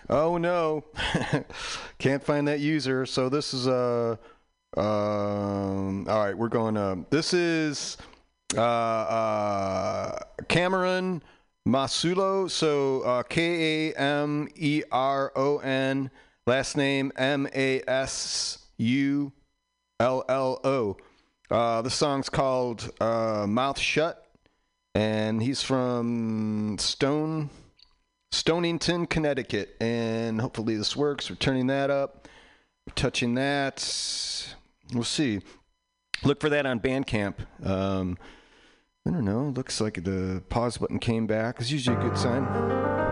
Oh 0.09 0.37
no, 0.37 0.85
can't 1.99 2.23
find 2.23 2.47
that 2.47 2.59
user. 2.59 3.05
So 3.05 3.29
this 3.29 3.53
is 3.53 3.67
uh, 3.67 4.17
um, 4.77 6.07
all 6.07 6.19
right. 6.25 6.37
We're 6.37 6.49
going. 6.49 6.77
Uh, 6.77 6.97
this 7.09 7.33
is 7.33 7.97
uh, 8.55 8.61
uh, 8.61 10.19
Kameron 10.43 11.21
Masullo. 11.67 12.49
So 12.49 13.01
uh, 13.01 13.23
K 13.23 13.89
A 13.89 13.93
M 13.95 14.47
E 14.55 14.83
R 14.91 15.31
O 15.35 15.57
N. 15.57 16.11
Last 16.47 16.77
name 16.77 17.11
M 17.17 17.47
A 17.55 17.81
S 17.87 18.59
U 18.77 19.31
L 19.99 20.23
L 20.29 20.61
O. 20.63 20.97
Uh, 21.49 21.81
the 21.81 21.89
song's 21.89 22.29
called 22.29 22.91
uh, 22.99 23.45
Mouth 23.47 23.79
Shut, 23.79 24.25
and 24.93 25.41
he's 25.41 25.61
from 25.61 26.77
Stone. 26.79 27.49
Stonington, 28.35 29.07
Connecticut. 29.07 29.75
And 29.79 30.41
hopefully 30.41 30.75
this 30.75 30.95
works. 30.95 31.29
We're 31.29 31.37
turning 31.37 31.67
that 31.67 31.89
up. 31.89 32.27
We're 32.85 32.93
touching 32.93 33.35
that. 33.35 34.55
We'll 34.93 35.03
see. 35.03 35.41
Look 36.23 36.41
for 36.41 36.49
that 36.49 36.65
on 36.65 36.79
Bandcamp. 36.79 37.35
Um, 37.63 38.17
I 39.07 39.11
don't 39.11 39.25
know. 39.25 39.53
Looks 39.55 39.79
like 39.79 40.03
the 40.03 40.43
pause 40.49 40.77
button 40.77 40.99
came 40.99 41.27
back. 41.27 41.57
It's 41.59 41.71
usually 41.71 41.95
a 41.95 41.99
good 41.99 42.17
sign. 42.17 43.04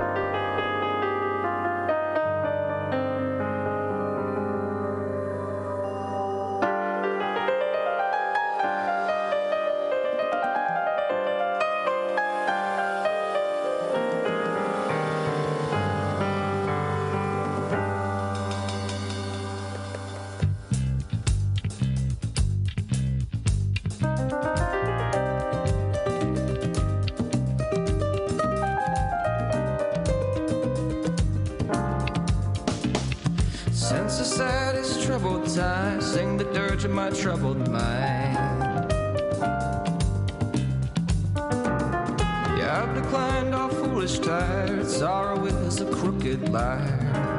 I've 42.83 43.01
declined 43.01 43.55
all 43.55 43.69
foolish 43.69 44.19
tired. 44.19 44.85
Sorrow 44.85 45.45
is 45.45 45.79
a 45.79 45.85
crooked 45.85 46.49
liar. 46.49 47.32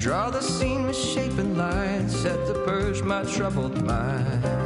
Draw 0.00 0.30
the 0.30 0.40
scene 0.40 0.86
with 0.86 0.96
misshapen 0.96 1.58
lines, 1.58 2.18
set 2.18 2.46
to 2.46 2.54
purge 2.64 3.02
my 3.02 3.22
troubled 3.24 3.84
mind. 3.84 4.59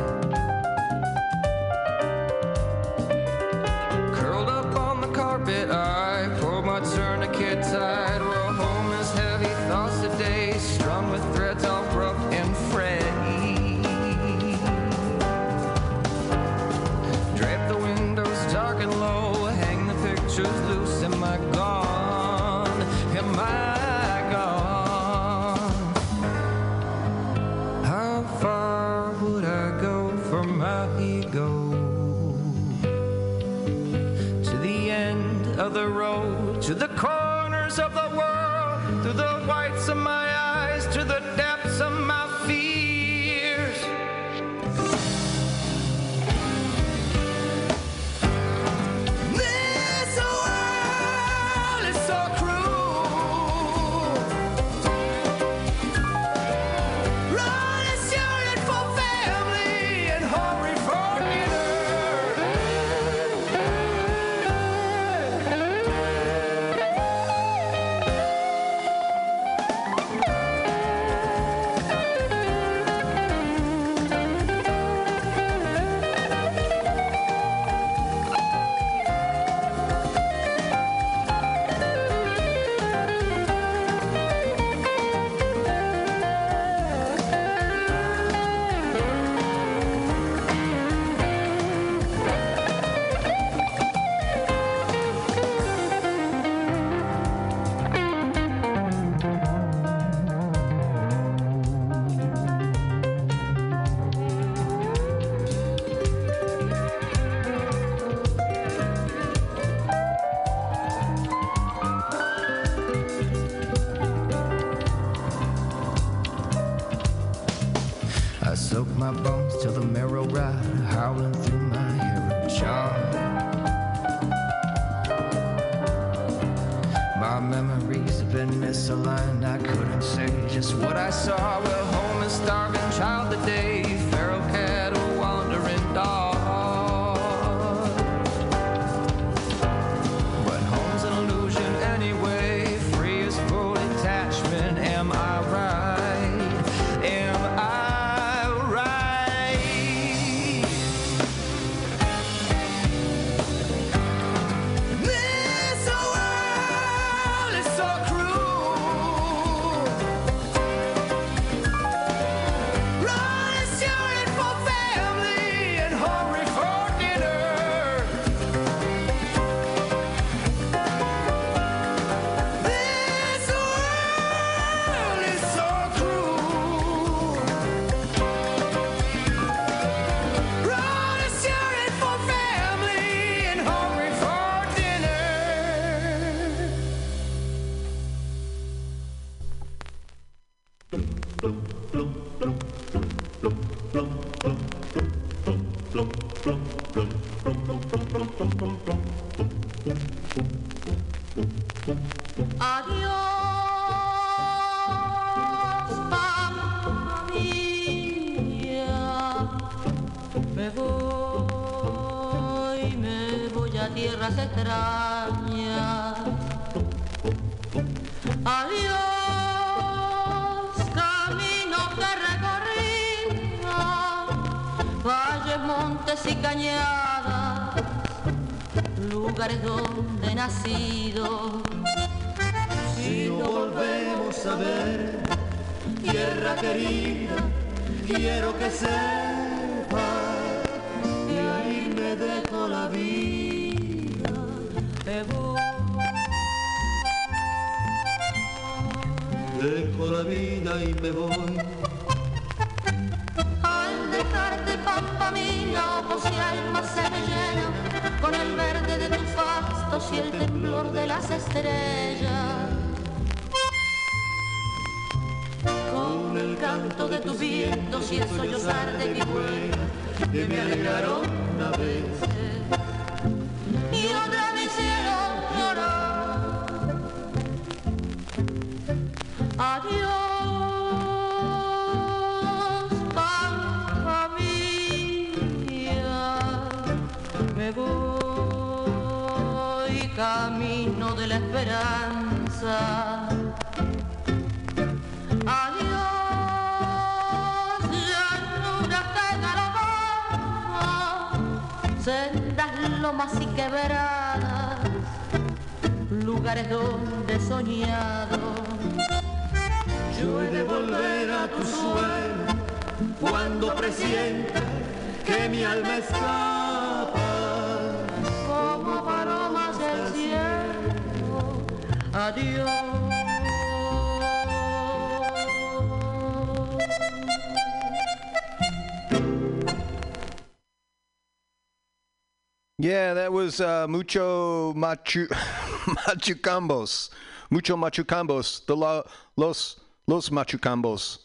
Was 333.54 333.60
uh, 333.60 333.86
Mucho 333.86 334.72
Machu 334.74 335.28
Machucambos. 335.28 337.10
Mucho 337.50 337.76
Machucambos. 337.76 338.66
The 338.66 338.74
lo, 338.74 339.06
Los 339.36 339.78
Los 340.08 340.28
Machucambos. 340.30 341.18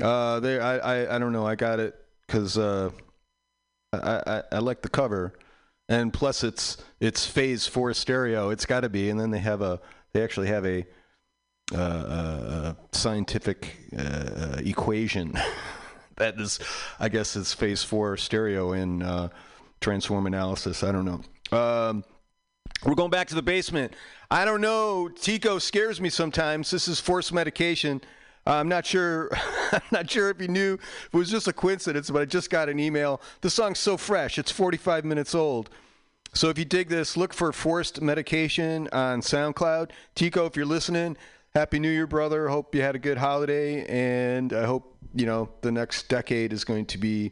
Uh, 0.00 0.38
they, 0.38 0.60
I, 0.60 0.76
I, 0.76 1.16
I 1.16 1.18
don't 1.18 1.32
know. 1.32 1.44
I 1.44 1.56
got 1.56 1.80
it 1.80 1.96
because 2.26 2.58
uh, 2.58 2.90
I, 3.92 4.22
I, 4.24 4.42
I 4.52 4.58
like 4.58 4.82
the 4.82 4.88
cover, 4.88 5.32
and 5.88 6.12
plus 6.12 6.44
it's 6.44 6.76
it's 7.00 7.26
Phase 7.26 7.66
Four 7.66 7.92
stereo. 7.92 8.50
It's 8.50 8.66
got 8.66 8.80
to 8.80 8.88
be. 8.88 9.10
And 9.10 9.18
then 9.18 9.32
they 9.32 9.40
have 9.40 9.60
a 9.60 9.80
they 10.12 10.22
actually 10.22 10.48
have 10.48 10.64
a 10.64 10.86
uh, 11.72 11.76
uh, 11.76 12.74
scientific 12.92 13.78
uh, 13.98 14.00
uh, 14.00 14.60
equation 14.64 15.36
that 16.18 16.38
is, 16.38 16.60
I 17.00 17.08
guess, 17.08 17.34
is 17.34 17.52
Phase 17.52 17.82
Four 17.82 18.16
stereo 18.16 18.74
in 18.74 19.02
uh, 19.02 19.30
transform 19.80 20.28
analysis. 20.28 20.84
I 20.84 20.92
don't 20.92 21.04
know. 21.04 21.22
Um, 21.54 22.04
we're 22.84 22.96
going 22.96 23.10
back 23.10 23.28
to 23.28 23.34
the 23.34 23.42
basement. 23.42 23.94
I 24.30 24.44
don't 24.44 24.60
know. 24.60 25.08
Tico 25.08 25.58
scares 25.58 26.00
me 26.00 26.10
sometimes. 26.10 26.70
This 26.70 26.88
is 26.88 27.00
forced 27.00 27.32
medication. 27.32 28.00
I'm 28.46 28.68
not 28.68 28.84
sure. 28.84 29.30
I'm 29.72 29.80
not 29.92 30.10
sure 30.10 30.30
if 30.30 30.40
you 30.40 30.48
knew. 30.48 30.74
It 30.74 31.16
was 31.16 31.30
just 31.30 31.48
a 31.48 31.52
coincidence, 31.52 32.10
but 32.10 32.20
I 32.20 32.24
just 32.24 32.50
got 32.50 32.68
an 32.68 32.78
email. 32.78 33.22
The 33.40 33.50
song's 33.50 33.78
so 33.78 33.96
fresh. 33.96 34.38
It's 34.38 34.50
45 34.50 35.04
minutes 35.04 35.34
old. 35.34 35.70
So 36.34 36.48
if 36.48 36.58
you 36.58 36.64
dig 36.64 36.88
this, 36.88 37.16
look 37.16 37.32
for 37.32 37.52
Forced 37.52 38.02
Medication 38.02 38.88
on 38.92 39.20
SoundCloud. 39.20 39.92
Tico, 40.16 40.46
if 40.46 40.56
you're 40.56 40.66
listening, 40.66 41.16
Happy 41.54 41.78
New 41.78 41.90
Year, 41.90 42.08
brother. 42.08 42.48
Hope 42.48 42.74
you 42.74 42.82
had 42.82 42.96
a 42.96 42.98
good 42.98 43.18
holiday, 43.18 43.86
and 43.86 44.52
I 44.52 44.64
hope 44.64 44.96
you 45.14 45.26
know 45.26 45.48
the 45.60 45.70
next 45.70 46.08
decade 46.08 46.52
is 46.52 46.64
going 46.64 46.86
to 46.86 46.98
be 46.98 47.30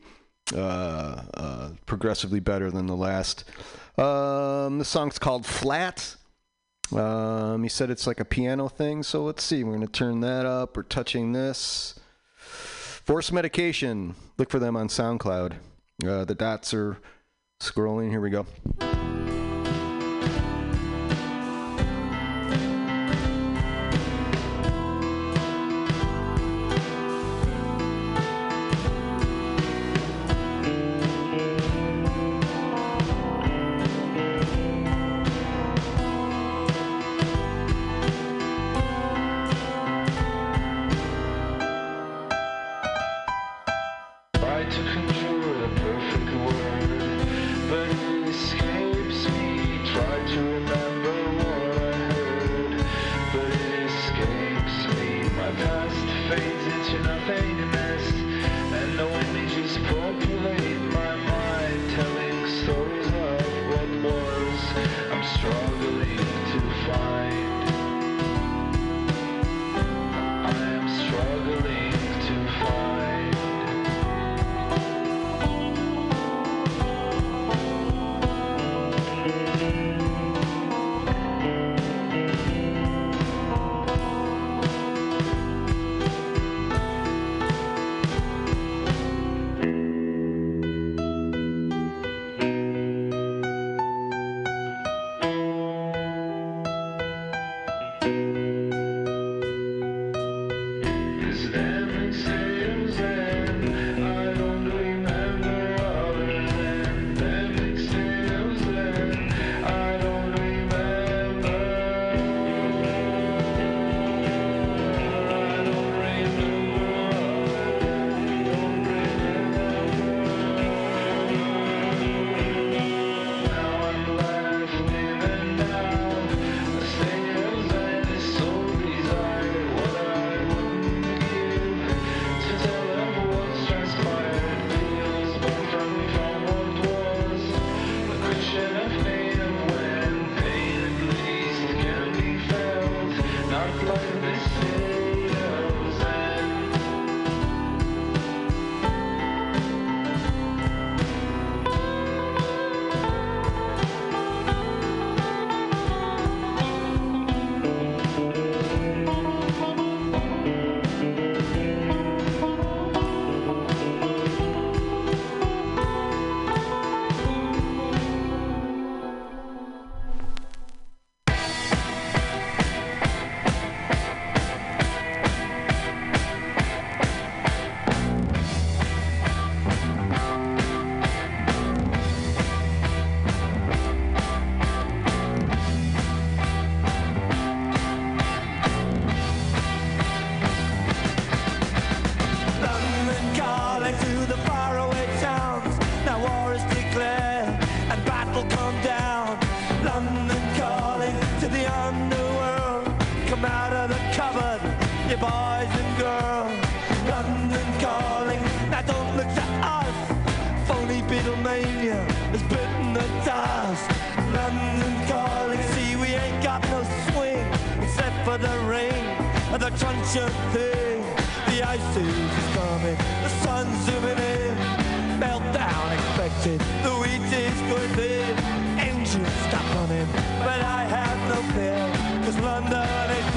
uh, 0.55 1.23
uh, 1.35 1.71
progressively 1.87 2.39
better 2.39 2.71
than 2.71 2.87
the 2.87 2.97
last. 2.97 3.45
Um, 3.99 4.79
the 4.79 4.85
song's 4.85 5.19
called 5.19 5.47
Flat. 5.47 6.17
Um, 6.95 7.63
he 7.63 7.69
said 7.69 7.91
it's 7.91 8.07
like 8.07 8.21
a 8.21 8.25
piano 8.25 8.69
thing, 8.69 9.03
so 9.03 9.25
let's 9.25 9.43
see. 9.43 9.65
We're 9.65 9.75
going 9.75 9.87
to 9.87 9.93
turn 9.93 10.21
that 10.21 10.47
up. 10.47 10.77
We're 10.77 10.83
touching 10.83 11.33
this. 11.33 11.99
Force 12.37 13.33
Medication. 13.33 14.15
Look 14.39 14.51
for 14.51 14.59
them 14.59 14.77
on 14.77 14.89
SoundCloud. 14.89 15.55
Uh, 16.07 16.25
the 16.25 16.35
dots 16.35 16.75
are 16.75 16.99
scrolling. 17.61 18.11
Here 18.11 18.21
we 18.21 18.31
go. 18.31 18.47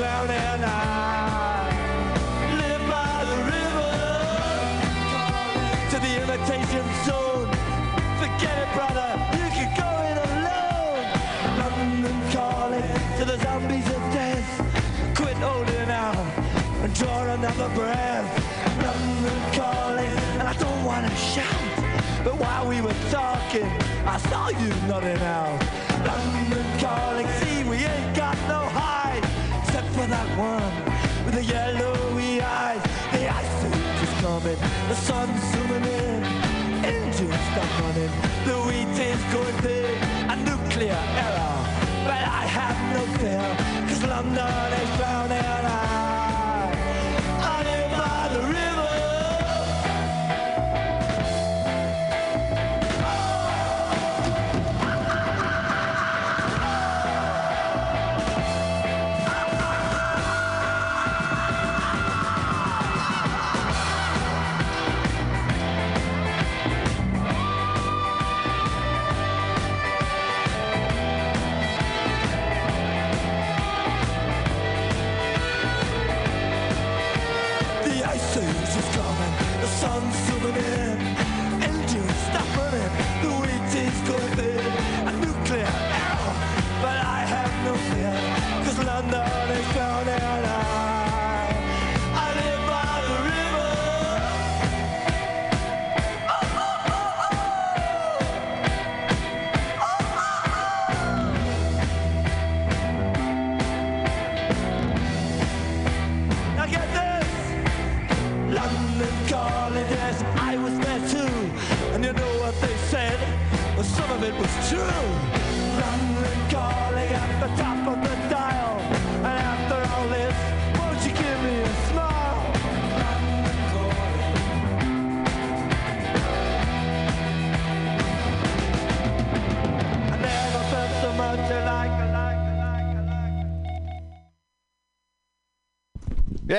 Is. 0.06 0.11
I 0.11 1.65
live 2.61 2.84
by 2.88 3.26
the 3.32 3.38
river 3.53 3.94
to 5.90 5.98
the 5.99 6.11
imitation 6.22 6.86
zone. 7.06 7.49
Forget 8.22 8.56
it, 8.64 8.69
brother, 8.76 9.10
you 9.34 9.48
can 9.57 9.69
go 9.73 9.90
it 10.10 10.18
alone. 10.30 11.06
London 11.57 12.18
calling 12.32 12.90
to 13.18 13.23
the 13.26 13.38
zombies 13.44 13.88
of 13.88 14.02
death. 14.14 14.49
Quit 15.15 15.38
holding 15.38 15.90
out 15.90 16.18
and 16.84 16.94
draw 16.94 17.23
another 17.23 17.69
breath. 17.73 18.30
London 18.86 19.40
calling, 19.53 20.14
and 20.38 20.48
I 20.48 20.53
don't 20.53 20.84
wanna 20.86 21.14
shout. 21.15 21.65
But 22.23 22.38
while 22.38 22.68
we 22.68 22.80
were 22.80 22.99
talking, 23.10 23.65
I 24.06 24.19
saw 24.30 24.49
you 24.49 24.69
nodding 24.88 25.22
out. 25.23 25.60
London 26.06 26.65
calling, 26.80 27.27
the 34.90 34.95
sun's 34.95 35.41
zooming 35.52 35.86
in, 35.86 36.23
engines 36.84 37.41
stop 37.52 37.72
running, 37.82 38.14
the 38.45 38.56
wheat 38.65 38.98
is 38.99 39.22
going 39.34 39.57
big, 39.61 39.98
a 40.30 40.36
nuclear 40.49 41.02
error. 41.26 41.57
But 42.07 42.22
I 42.40 42.44
have 42.57 42.77
no 42.95 43.03
fear, 43.19 43.48
cause 43.88 44.03
London 44.03 44.73
is 44.82 44.98
drowning. 44.98 45.45
I, 45.65 46.05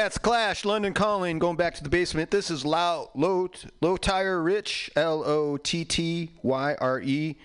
It's 0.07 0.19
Clash, 0.19 0.65
London 0.65 0.95
Calling, 0.95 1.41
going 1.41 1.57
back 1.57 1.75
to 1.75 1.83
the 1.83 1.89
basement. 1.89 2.31
This 2.31 2.49
is 2.49 2.65
Low, 2.65 3.11
Low, 3.17 3.49
Low 3.81 3.97
Tire 3.97 4.41
Rich, 4.41 4.89
L 4.95 5.25
O 5.27 5.57
T 5.57 5.85
T 5.85 6.31
Y 6.45 6.77
R 6.81 7.01
E 7.01 7.37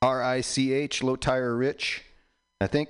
R 0.00 0.22
I 0.22 0.40
C 0.40 0.72
H, 0.72 1.02
Low 1.02 1.14
Tire 1.14 1.54
Rich, 1.54 2.02
I 2.58 2.68
think. 2.68 2.88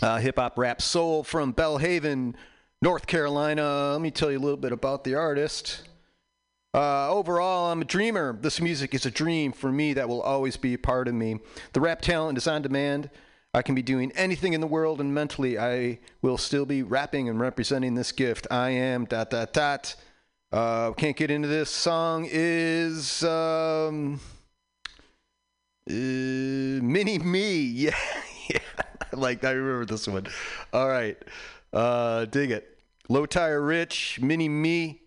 Uh, 0.00 0.18
Hip 0.18 0.36
hop 0.36 0.56
rap 0.56 0.80
soul 0.80 1.24
from 1.24 1.52
Belhaven, 1.52 2.34
North 2.80 3.08
Carolina. 3.08 3.90
Let 3.94 4.00
me 4.00 4.12
tell 4.12 4.30
you 4.30 4.38
a 4.38 4.44
little 4.46 4.56
bit 4.56 4.70
about 4.70 5.02
the 5.02 5.16
artist. 5.16 5.88
Uh, 6.72 7.10
overall, 7.10 7.72
I'm 7.72 7.82
a 7.82 7.84
dreamer. 7.84 8.38
This 8.40 8.60
music 8.60 8.94
is 8.94 9.06
a 9.06 9.10
dream 9.10 9.50
for 9.50 9.72
me 9.72 9.94
that 9.94 10.08
will 10.08 10.22
always 10.22 10.56
be 10.56 10.74
a 10.74 10.78
part 10.78 11.08
of 11.08 11.14
me. 11.14 11.40
The 11.72 11.80
rap 11.80 12.00
talent 12.00 12.38
is 12.38 12.46
on 12.46 12.62
demand. 12.62 13.10
I 13.54 13.62
can 13.62 13.74
be 13.74 13.82
doing 13.82 14.12
anything 14.14 14.52
in 14.52 14.60
the 14.60 14.66
world, 14.66 15.00
and 15.00 15.14
mentally, 15.14 15.58
I 15.58 16.00
will 16.20 16.36
still 16.36 16.66
be 16.66 16.82
rapping 16.82 17.28
and 17.28 17.40
representing 17.40 17.94
this 17.94 18.12
gift. 18.12 18.46
I 18.50 18.70
am 18.70 19.06
dot 19.06 19.30
dot 19.30 19.52
dot. 19.52 19.94
Uh, 20.52 20.92
can't 20.92 21.16
get 21.16 21.30
into 21.30 21.48
this. 21.48 21.70
Song 21.70 22.26
is 22.30 23.22
um, 23.24 24.20
uh, 25.88 25.92
Mini 25.92 27.18
Me. 27.18 27.62
Yeah, 27.78 27.96
yeah. 28.50 28.58
like 29.12 29.44
I 29.44 29.52
remember 29.52 29.86
this 29.86 30.06
one. 30.06 30.26
All 30.72 30.88
right, 30.88 31.16
uh, 31.72 32.26
dig 32.26 32.50
it. 32.50 32.78
Low 33.08 33.24
tire 33.24 33.62
rich, 33.62 34.20
Mini 34.20 34.48
Me. 34.48 35.00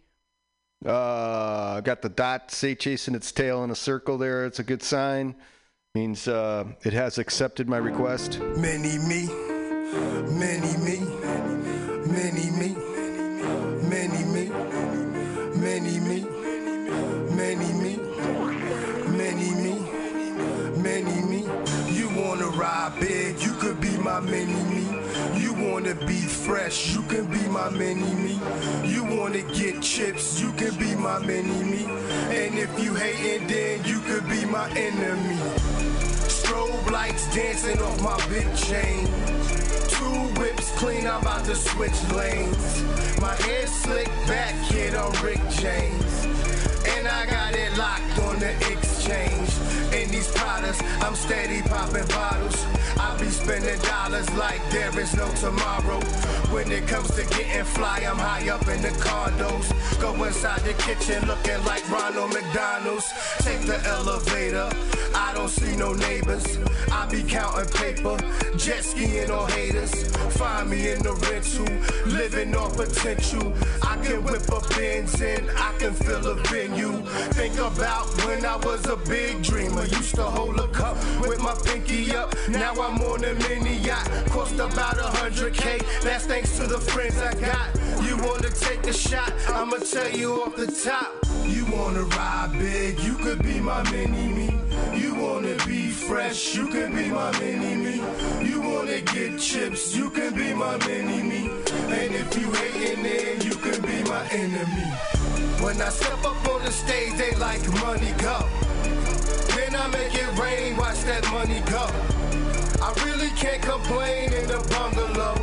Uh, 0.83 1.79
got 1.81 2.01
the 2.01 2.09
dot 2.09 2.49
say 2.49 2.73
chasing 2.73 3.13
its 3.13 3.31
tail 3.31 3.63
in 3.63 3.69
a 3.69 3.75
circle 3.75 4.17
there. 4.17 4.45
It's 4.47 4.57
a 4.57 4.63
good 4.63 4.81
sign. 4.81 5.35
Means 5.93 6.29
uh, 6.29 6.63
it 6.85 6.93
has 6.93 7.17
accepted 7.17 7.67
my 7.67 7.75
request. 7.75 8.39
Many 8.55 8.97
me, 8.97 9.27
many 10.39 10.77
me, 10.77 11.01
many 12.07 12.49
me, 12.55 12.75
many 13.77 14.23
me, 14.23 14.47
many 15.59 15.99
me, 15.99 16.23
many 17.35 17.73
me, 17.73 17.97
many 19.11 19.51
me, 19.51 19.79
many 20.81 21.21
me. 21.23 21.43
You 21.89 22.07
wanna 22.15 22.47
ride 22.47 22.95
big, 23.01 23.41
you 23.41 23.51
could 23.55 23.81
be 23.81 23.97
my 23.97 24.21
mini 24.21 24.63
me. 24.73 24.87
You 25.41 25.53
wanna 25.53 25.93
be 25.93 26.21
fresh, 26.21 26.95
you 26.95 27.01
can 27.01 27.25
be 27.25 27.45
my 27.49 27.69
mini 27.69 28.13
me. 28.15 28.39
You 28.85 29.03
wanna 29.03 29.41
get 29.41 29.81
chips, 29.81 30.39
you 30.39 30.53
can 30.53 30.73
be 30.79 30.95
my 30.95 31.19
mini 31.19 31.65
me. 31.65 31.83
And 31.83 32.57
if 32.57 32.81
you 32.81 32.95
hating, 32.95 33.47
then 33.49 33.83
you 33.83 33.99
could 33.99 34.29
be 34.29 34.45
my 34.45 34.69
enemy. 34.69 35.60
Strobe 36.51 36.91
lights 36.91 37.33
dancing 37.33 37.81
off 37.81 38.01
my 38.01 38.17
big 38.27 38.45
chain. 38.57 39.05
Two 39.87 40.41
whips 40.41 40.69
clean, 40.77 41.07
I'm 41.07 41.21
about 41.21 41.45
to 41.45 41.55
switch 41.55 41.97
lanes. 42.11 42.83
My 43.21 43.33
hair 43.35 43.65
slick 43.67 44.09
back, 44.27 44.53
kid, 44.67 44.93
I'm 44.93 45.13
Rick 45.23 45.39
James. 45.49 46.25
And 46.85 47.07
I 47.07 47.25
got 47.25 47.53
it 47.55 47.77
locked 47.77 48.19
on 48.19 48.37
the 48.39 48.51
exchange. 48.69 49.50
In 49.93 50.09
these 50.09 50.31
products, 50.31 50.81
I'm 51.01 51.15
steady 51.15 51.61
popping 51.63 52.07
bottles. 52.07 52.65
I 52.97 53.17
be 53.19 53.27
spending 53.29 53.79
dollars 53.81 54.29
like 54.35 54.61
there 54.71 54.97
is 54.99 55.13
no 55.15 55.29
tomorrow. 55.35 55.99
When 56.51 56.71
it 56.71 56.87
comes 56.87 57.09
to 57.15 57.23
getting 57.25 57.65
fly, 57.65 58.05
I'm 58.09 58.17
high 58.17 58.49
up 58.49 58.67
in 58.67 58.81
the 58.81 58.93
condos. 59.03 59.67
Go 59.99 60.23
inside 60.23 60.61
the 60.61 60.73
kitchen 60.73 61.27
looking 61.27 61.63
like 61.65 61.89
Ronald 61.89 62.33
McDonald's. 62.33 63.11
Take 63.39 63.61
the 63.61 63.79
elevator, 63.87 64.69
I 65.13 65.33
don't 65.33 65.49
see 65.49 65.75
no 65.75 65.93
neighbors. 65.93 66.57
I 66.91 67.05
be 67.07 67.23
counting 67.23 67.69
paper, 67.73 68.17
jet 68.57 68.83
skiing 68.83 69.29
on 69.29 69.49
haters. 69.51 70.07
Find 70.37 70.69
me 70.69 70.89
in 70.91 71.03
the 71.03 71.13
rental, 71.29 71.67
living 72.11 72.55
on 72.55 72.71
potential. 72.75 73.53
I 73.83 73.97
can 73.97 74.23
whip 74.23 74.47
a 74.49 74.61
Benz 74.73 75.21
and 75.21 75.49
I 75.57 75.73
can 75.79 75.93
fill 75.93 76.25
a 76.27 76.35
venue. 76.35 77.01
Think 77.33 77.55
about 77.55 78.07
when 78.25 78.45
I 78.45 78.55
was 78.57 78.85
a 78.87 78.95
big 78.95 79.43
dreamer. 79.43 79.80
Used 79.89 80.15
to 80.15 80.23
hold 80.23 80.59
a 80.59 80.67
cup 80.67 80.95
with 81.21 81.41
my 81.41 81.55
pinky 81.65 82.15
up. 82.15 82.35
Now 82.49 82.73
I'm 82.73 83.01
on 83.01 83.23
a 83.23 83.33
mini 83.33 83.77
yacht. 83.77 84.07
Cost 84.29 84.55
about 84.55 84.97
a 84.99 85.09
hundred 85.17 85.53
K. 85.53 85.79
That's 86.03 86.25
thanks 86.25 86.55
to 86.57 86.67
the 86.67 86.79
friends 86.79 87.17
I 87.17 87.33
got. 87.33 87.67
You 88.05 88.15
wanna 88.17 88.49
take 88.49 88.85
a 88.87 88.93
shot? 88.93 89.33
I'ma 89.49 89.77
tell 89.77 90.09
you 90.09 90.43
off 90.43 90.55
the 90.55 90.67
top. 90.67 91.11
You 91.45 91.65
wanna 91.75 92.03
ride 92.03 92.51
big? 92.59 92.99
You 92.99 93.15
could 93.15 93.41
be 93.41 93.59
my 93.59 93.81
mini 93.91 94.27
me. 94.27 94.59
You 94.93 95.15
wanna 95.15 95.55
be 95.65 95.89
fresh? 95.89 96.55
You 96.55 96.67
could 96.67 96.93
be 96.93 97.09
my 97.09 97.31
mini 97.39 97.75
me. 97.75 97.95
You 98.47 98.61
wanna 98.61 99.01
get 99.01 99.39
chips? 99.39 99.95
You 99.95 100.09
could 100.09 100.35
be 100.35 100.53
my 100.53 100.77
mini 100.85 101.23
me. 101.23 101.49
And 101.89 102.15
if 102.15 102.37
you 102.37 102.51
hating, 102.51 103.03
then 103.03 103.41
you 103.41 103.55
could 103.55 103.81
be 103.81 104.03
my 104.03 104.27
enemy. 104.29 104.87
When 105.63 105.81
I 105.81 105.89
step 105.89 106.23
up 106.23 106.47
on 106.49 106.63
the 106.63 106.71
stage, 106.71 107.17
they 107.17 107.35
like 107.35 107.67
money 107.81 108.13
go. 108.19 108.45
Then 109.71 109.79
I 109.79 109.87
make 109.87 110.13
it 110.13 110.37
rain, 110.37 110.75
watch 110.75 110.99
that 111.03 111.23
money 111.31 111.61
go. 111.71 111.87
I 112.83 112.91
really 113.05 113.29
can't 113.39 113.61
complain 113.61 114.33
in 114.33 114.45
the 114.45 114.59
bungalow. 114.67 115.35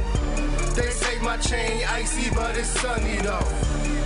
They 0.75 0.91
say 0.91 1.19
my 1.23 1.39
chain 1.39 1.83
icy, 1.89 2.29
but 2.35 2.55
it's 2.55 2.69
sunny 2.69 3.17
though. 3.25 3.49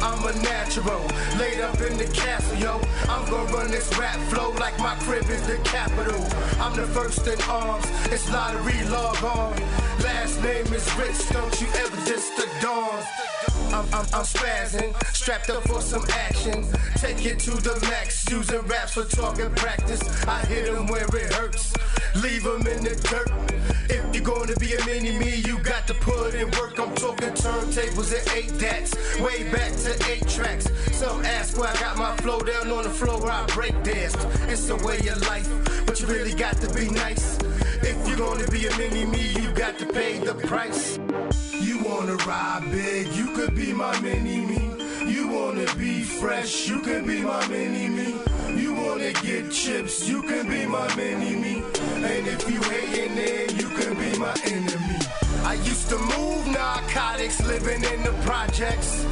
I'm 0.01 0.24
a 0.24 0.32
natural, 0.43 1.03
laid 1.39 1.61
up 1.61 1.74
in 1.81 1.99
the 1.99 2.09
castle, 2.15 2.57
yo. 2.57 2.81
I'm 3.09 3.28
gonna 3.31 3.53
run 3.53 3.73
this 3.73 3.90
rap 3.99 4.20
flow 4.31 4.53
like 4.61 4.78
my 4.78 4.94
crib 5.01 5.28
is 5.28 5.44
the 5.49 5.57
capital. 5.65 6.23
I'm 6.61 6.77
the 6.77 6.86
first 6.86 7.27
in 7.27 7.40
arms, 7.51 7.86
it's 8.12 8.31
lottery 8.31 8.81
log 8.90 9.24
on. 9.24 9.57
Last 10.05 10.40
name 10.40 10.73
is 10.73 10.86
Rich, 10.94 11.31
don't 11.31 11.61
you 11.61 11.66
ever 11.82 11.97
the 11.97 12.49
dawn. 12.61 13.03
I'm, 13.73 13.86
I'm, 13.86 14.07
I'm 14.12 14.24
spazzing, 14.24 14.93
strapped 15.15 15.49
up 15.49 15.62
for 15.66 15.81
some 15.81 16.05
action. 16.11 16.65
Take 16.97 17.24
it 17.24 17.39
to 17.40 17.53
the 17.53 17.78
max, 17.90 18.28
using 18.31 18.61
raps 18.62 18.93
for 18.94 19.05
talking 19.05 19.51
practice. 19.55 20.03
I 20.27 20.40
hit 20.47 20.69
'em 20.69 20.86
where 20.89 21.05
it 21.16 21.32
hurts, 21.32 21.73
leave 22.16 22.47
'em 22.47 22.66
in 22.66 22.85
the 22.85 22.94
dirt. 23.09 23.31
If 23.89 24.15
you're 24.15 24.24
gonna 24.24 24.55
be 24.57 24.74
a 24.74 24.85
mini 24.85 25.19
me, 25.19 25.36
you 25.47 25.59
got 25.59 25.86
to 25.86 25.94
put 25.94 26.35
in 26.35 26.51
work. 26.53 26.78
I'm 26.78 26.94
talking 26.94 27.31
turntables 27.31 28.12
and 28.12 28.36
eight 28.36 28.59
dats, 28.59 28.93
way 29.20 29.51
back 29.51 29.73
to 29.85 29.93
eight 30.11 30.28
tracks. 30.28 30.69
Some 30.93 31.24
ask 31.24 31.57
where 31.57 31.70
I 31.70 31.74
got 31.81 31.97
my 31.97 32.15
flow 32.19 32.40
down 32.40 32.70
on 32.70 32.85
the 32.85 32.90
floor 32.90 33.20
where 33.23 33.32
I 33.32 33.47
break 33.47 33.74
danced. 33.82 34.19
It's 34.49 34.69
a 34.69 34.77
way 34.77 34.99
of 35.09 35.27
life, 35.28 35.49
but 35.86 35.99
you 35.99 36.07
really 36.07 36.35
got 36.35 36.57
to 36.61 36.69
be 36.74 36.90
nice. 36.90 37.39
If 37.84 38.09
you're 38.09 38.16
gonna 38.16 38.46
be 38.48 38.66
a 38.66 38.78
mini 38.78 39.04
me, 39.04 39.32
you 39.40 39.50
got 39.52 39.78
to 39.78 39.86
pay 39.86 40.18
the 40.18 40.34
price. 40.34 40.98
You 41.60 41.82
wanna 41.84 42.16
ride 42.26 42.68
big, 42.70 43.09
you 43.09 43.34
could 43.34 43.54
be 43.54 43.72
my 43.72 43.98
mini 44.00 44.40
me. 44.46 44.70
You 45.06 45.28
wanna 45.28 45.66
be 45.76 46.02
fresh, 46.02 46.68
you 46.68 46.80
can 46.80 47.06
be 47.06 47.20
my 47.22 47.46
mini 47.48 47.88
me. 47.88 48.14
You 48.60 48.74
wanna 48.74 49.12
get 49.14 49.50
chips, 49.50 50.09
you 50.09 50.22
can 50.22 50.48
be 50.48 50.66
my 50.66 50.94
mini 50.96 51.34
me. 51.36 51.62
And 52.10 52.26
if 52.28 52.48
you 52.48 52.60
hating, 52.62 53.14
then 53.16 53.56
you 53.56 53.68
can 53.68 53.94
be 53.94 54.18
my 54.18 54.34
enemy. 54.44 54.91
I 55.44 55.55
used 55.55 55.89
to 55.89 55.98
move 55.98 56.47
narcotics, 56.47 57.44
living 57.44 57.82
in 57.82 58.02
the 58.05 58.12
projects. 58.24 59.05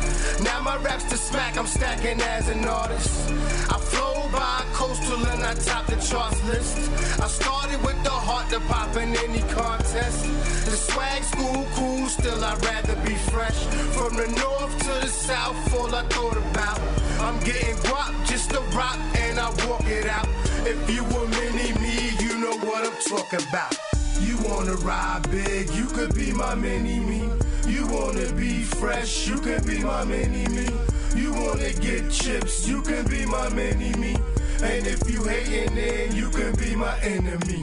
Now 0.43 0.61
my 0.61 0.77
raps 0.77 1.05
to 1.11 1.17
smack, 1.17 1.59
I'm 1.59 1.67
stacking 1.67 2.21
as 2.21 2.49
an 2.49 2.65
artist. 2.65 3.31
I 3.69 3.79
flow 3.79 4.29
by 4.33 4.65
coastal 4.73 5.27
and 5.27 5.43
I 5.43 5.55
top 5.55 5.87
the 5.87 5.97
charts 5.97 6.43
list. 6.45 6.91
I 7.21 7.27
started 7.27 7.83
with 7.83 8.03
the 8.05 8.11
heart 8.11 8.49
to 8.51 8.61
pop 8.61 8.97
in 8.97 9.17
any 9.17 9.43
contest. 9.53 10.25
The 10.67 10.77
swag 10.77 11.23
school 11.25 11.67
cool, 11.75 12.07
still 12.09 12.43
I'd 12.45 12.65
rather 12.65 12.97
be 13.05 13.17
fresh. 13.33 13.65
From 13.97 14.15
the 14.17 14.29
north 14.41 14.79
to 14.87 14.93
the 15.05 15.09
south, 15.09 15.59
all 15.75 15.95
I 15.95 16.05
thought 16.05 16.37
about. 16.37 16.81
I'm 17.21 17.39
getting 17.41 17.77
guap 17.87 18.15
just 18.27 18.51
to 18.51 18.61
rock 18.79 18.99
and 19.19 19.39
I 19.39 19.51
walk 19.67 19.87
it 19.87 20.07
out. 20.07 20.29
If 20.65 20.79
you 20.89 21.03
a 21.05 21.29
mini 21.29 21.73
me, 21.81 22.11
you 22.25 22.39
know 22.39 22.57
what 22.67 22.87
I'm 22.87 22.99
talking 23.03 23.47
about. 23.49 23.90
You 24.21 24.37
wanna 24.49 24.75
ride 24.77 25.31
big, 25.31 25.71
you 25.71 25.87
could 25.87 26.15
be 26.15 26.33
my 26.33 26.55
mini 26.55 27.01
me. 27.01 27.29
You 27.67 27.87
wanna 27.87 28.33
be 28.35 28.63
fresh, 28.63 29.27
you 29.27 29.39
can 29.39 29.65
be 29.65 29.83
my 29.83 30.05
mini 30.05 30.47
me. 30.49 30.69
You 31.17 31.33
wanna 31.33 31.73
get 31.73 32.11
chips, 32.11 32.69
you 32.69 32.83
can 32.83 33.07
be 33.09 33.25
my 33.27 33.49
mini 33.51 33.93
me. 33.95 34.17
And 34.63 34.87
if 34.87 35.11
you 35.11 35.25
hating, 35.25 35.75
then 35.75 36.15
you 36.15 36.31
can 36.31 36.55
be 36.57 36.77
my 36.77 36.99
enemy. 37.01 37.63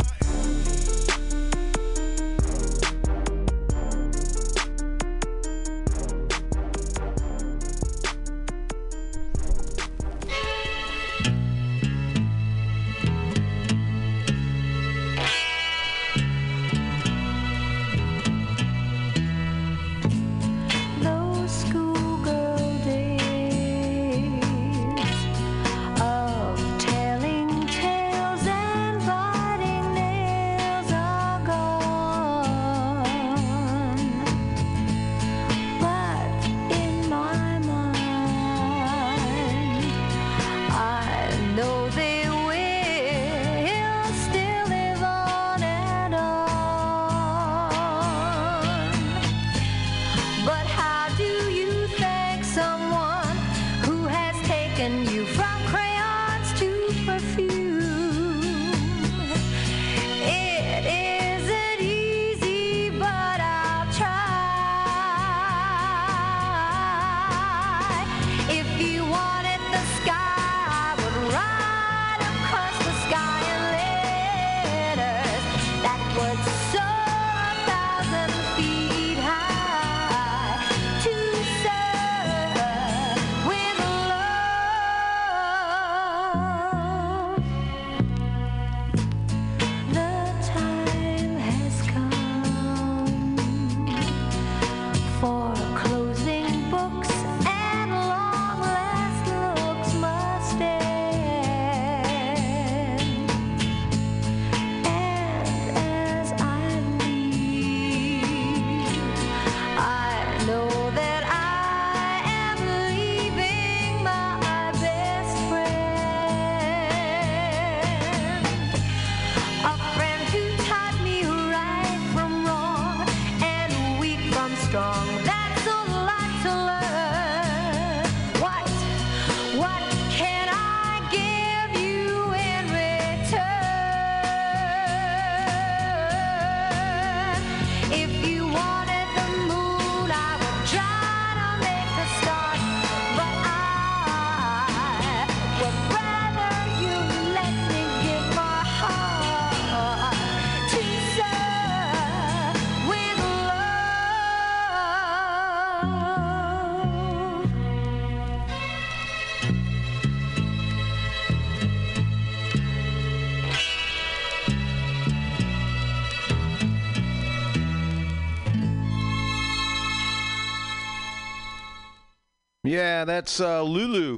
Yeah, 172.98 173.06
that's 173.06 173.40
uh, 173.40 173.62
Lulu 173.62 174.18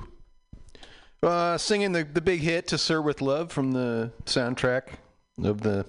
uh, 1.22 1.58
singing 1.58 1.92
the, 1.92 2.06
the 2.06 2.22
big 2.22 2.40
hit 2.40 2.70
to 2.70 2.78
"Sir 2.78 3.02
with 3.02 3.22
Love" 3.22 3.52
from 3.52 3.74
the 3.74 4.14
soundtrack 4.24 4.84
of 5.44 5.60
the 5.60 5.86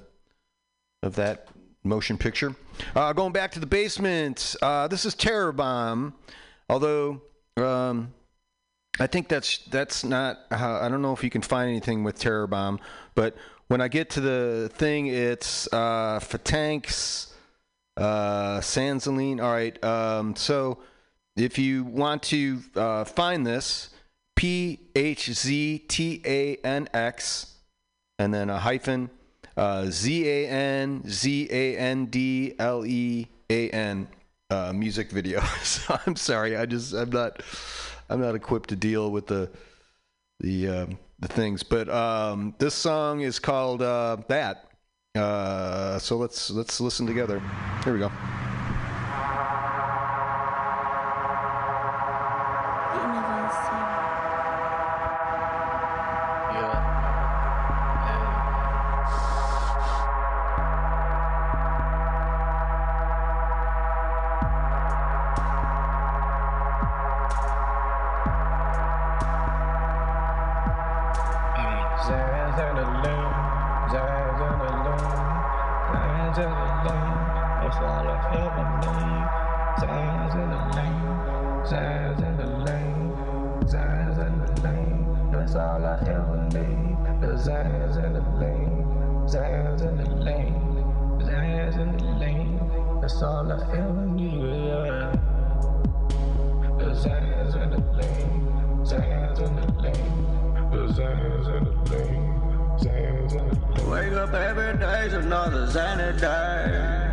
of 1.05 1.15
that 1.15 1.47
motion 1.85 2.19
picture. 2.19 2.57
Uh, 2.97 3.12
going 3.12 3.33
back 3.33 3.53
to 3.53 3.61
the 3.61 3.67
basement, 3.67 4.57
uh, 4.61 4.89
this 4.89 5.05
is 5.05 5.15
Terror 5.15 5.53
Bomb. 5.53 6.15
Although 6.69 7.23
um, 7.57 8.12
I 8.99 9.07
think 9.07 9.29
that's 9.29 9.59
that's 9.67 10.03
not. 10.03 10.39
I 10.51 10.89
don't 10.89 11.01
know 11.01 11.12
if 11.12 11.23
you 11.23 11.31
can 11.31 11.43
find 11.43 11.71
anything 11.71 12.03
with 12.03 12.19
Terror 12.19 12.49
Bomb, 12.49 12.81
but 13.15 13.37
when 13.69 13.81
I 13.81 13.87
get 13.87 14.11
to 14.11 14.21
the 14.21 14.69
thing, 14.75 15.07
it's 15.07 15.69
uh, 15.73 16.19
Fatanks, 16.19 17.29
uh, 17.97 18.59
Sansaline. 18.59 19.41
All 19.41 19.53
right, 19.53 19.85
um, 19.85 20.35
so 20.35 20.79
if 21.36 21.59
you 21.59 21.85
want 21.85 22.23
to 22.24 22.61
uh, 22.77 23.05
find 23.05 23.47
this, 23.47 23.90
P 24.36 24.81
H 24.94 25.32
Z 25.32 25.85
T 25.89 26.23
A 26.24 26.57
N 26.57 26.89
X, 26.94 27.55
and 28.19 28.32
then 28.32 28.51
a 28.51 28.59
hyphen, 28.59 29.11
uh, 29.57 29.86
Z 29.86 30.27
A 30.27 30.48
N 30.48 31.02
Z 31.07 31.48
A 31.51 31.77
N 31.77 32.07
D 32.07 32.55
L 32.59 32.85
E 32.86 33.28
A 33.51 33.70
N 33.70 34.09
uh, 34.51 34.73
music 34.73 35.11
video. 35.11 35.40
so 35.62 35.98
I'm 36.07 36.16
sorry, 36.16 36.57
I 36.57 36.66
just 36.66 36.93
I'm 36.93 37.11
not 37.11 37.43
I'm 38.09 38.20
not 38.20 38.35
equipped 38.35 38.70
to 38.70 38.77
deal 38.77 39.11
with 39.11 39.27
the 39.27 39.51
the 40.40 40.69
um, 40.69 40.98
the 41.19 41.28
things, 41.28 41.62
but 41.62 41.89
um, 41.89 42.55
this 42.59 42.74
song 42.74 43.20
is 43.20 43.39
called 43.39 43.82
uh, 43.82 44.16
that. 44.28 44.66
Uh, 45.15 45.98
so 45.98 46.16
let's 46.16 46.51
let's 46.51 46.81
listen 46.81 47.07
together. 47.07 47.43
Here 47.85 47.93
we 47.93 47.98
go. 47.98 48.11
Day's 105.11 105.24
another 105.24 105.66
zany 105.66 106.19
day. 106.19 107.11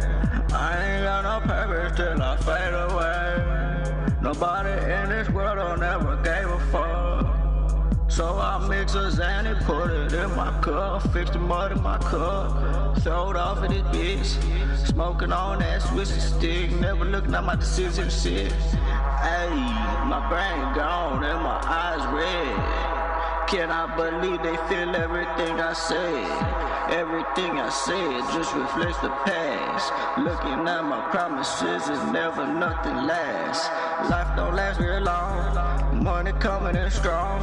I 0.53 0.95
ain't 0.95 1.03
got 1.03 1.23
no 1.23 1.47
purpose 1.47 1.97
till 1.97 2.21
I 2.21 2.37
fade 2.37 2.73
away. 2.73 4.17
Nobody 4.21 4.69
in 4.91 5.09
this 5.09 5.29
world 5.29 5.57
don't 5.57 5.83
ever 5.83 6.15
gave 6.17 6.49
a 6.49 6.59
fuck. 6.71 8.11
So 8.11 8.37
I 8.37 8.65
mix 8.67 8.95
a 8.95 9.09
Xanny, 9.09 9.59
put 9.65 9.91
it 9.91 10.13
in 10.13 10.35
my 10.35 10.59
cup, 10.61 11.11
fix 11.13 11.29
the 11.29 11.39
mud 11.39 11.71
in 11.71 11.81
my 11.81 11.97
cup, 11.97 12.97
throw 12.99 13.31
it 13.31 13.35
off 13.35 13.63
of 13.63 13.69
this 13.69 13.83
bitch. 13.93 14.87
Smoking 14.87 15.31
on 15.31 15.59
that 15.59 15.81
twisted 15.81 16.21
stick, 16.21 16.71
never 16.79 17.05
looking 17.05 17.35
at 17.35 17.43
my 17.43 17.55
decision 17.55 18.09
shit. 18.09 18.51
Ayy, 18.51 20.07
my 20.07 20.27
brain 20.29 20.75
gone 20.75 21.23
and 21.23 21.41
my 21.43 21.59
eyes 21.63 22.05
red. 22.13 23.47
Can 23.47 23.71
I 23.71 23.95
believe 23.95 24.41
they 24.43 24.57
feel 24.67 24.95
everything 24.95 25.59
I 25.59 25.73
said? 25.73 26.76
Everything 26.89 27.59
I 27.59 27.69
said 27.69 28.21
just 28.33 28.53
reflects 28.55 28.97
the 28.99 29.09
past. 29.25 29.91
Looking 30.17 30.67
at 30.67 30.83
my 30.83 31.01
promises 31.11 31.89
is 31.89 32.01
never 32.11 32.47
nothing 32.47 32.95
lasts. 33.05 33.67
Life 34.09 34.35
don't 34.37 34.55
last 34.55 34.79
very 34.79 35.01
long. 35.01 36.01
Money 36.01 36.31
coming 36.39 36.75
in 36.75 36.89
strong. 36.89 37.41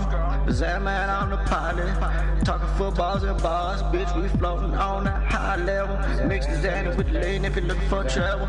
Zaman 0.50 1.10
on 1.10 1.30
the 1.30 1.36
pilot. 1.44 1.92
Talking 2.44 2.68
footballs 2.78 3.22
and 3.22 3.40
bars. 3.42 3.82
Bitch, 3.84 4.10
we 4.20 4.28
floating 4.38 4.74
on 4.74 5.06
a 5.06 5.10
high 5.10 5.56
level. 5.56 5.96
Mix 6.26 6.46
the 6.46 6.54
Xanny 6.54 6.96
with 6.96 7.10
lean 7.10 7.44
if 7.44 7.54
you're 7.54 7.66
looking 7.66 7.88
for 7.88 8.04
trouble. 8.04 8.46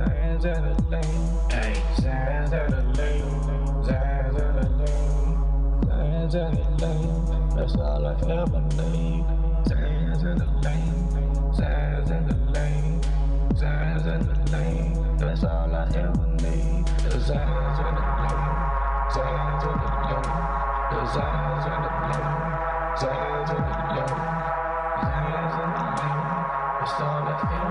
Zaz 0.00 0.44
in 0.44 0.62
the 0.64 0.74
lane, 0.90 1.30
Zaz 1.96 2.44
in 2.44 2.50
the 2.50 2.82
lane, 2.96 3.24
Zaz 3.84 4.28
in 4.28 4.34
the 4.56 4.64
lane, 4.80 5.32
Zaz 5.90 6.34
in 6.34 6.76
the 6.76 6.86
lane, 6.86 7.39
that's 7.60 7.76
all 7.76 8.06
I 8.06 8.12
ever 8.12 8.62
need. 8.80 9.24
Zaz 9.68 10.22
in 10.24 10.38
the 10.38 10.46
lane, 10.64 11.08
Zaz 11.52 12.10
in 12.10 12.26
the 12.26 12.36
lane, 12.52 13.00
Zaz 13.52 14.06
in 14.06 14.20
the 14.26 14.34
lane, 14.50 15.16
that's 15.18 15.44
all 15.44 15.74
I 15.74 15.84
ever 15.94 16.26
need. 16.40 16.86
The 17.04 17.18
Zaz 17.20 17.78
in 17.84 17.94
the 17.96 18.04
lane, 18.24 18.56
Zaz 19.12 19.64
in 19.68 19.76
the 19.82 19.90
lane, 20.08 20.32
the 20.90 21.00
Zaz 21.12 21.66
in 21.68 21.80
the 21.84 21.92
lane, 22.08 22.40
Zaz 23.00 23.50
in 23.50 23.62
the 23.68 23.76
lane, 23.92 24.24
Zaz 25.04 25.56
in 25.60 25.70
the 25.76 25.84
lane, 26.00 26.30
that's 26.80 27.00
all 27.00 27.28
I 27.28 27.44
ever 27.60 27.69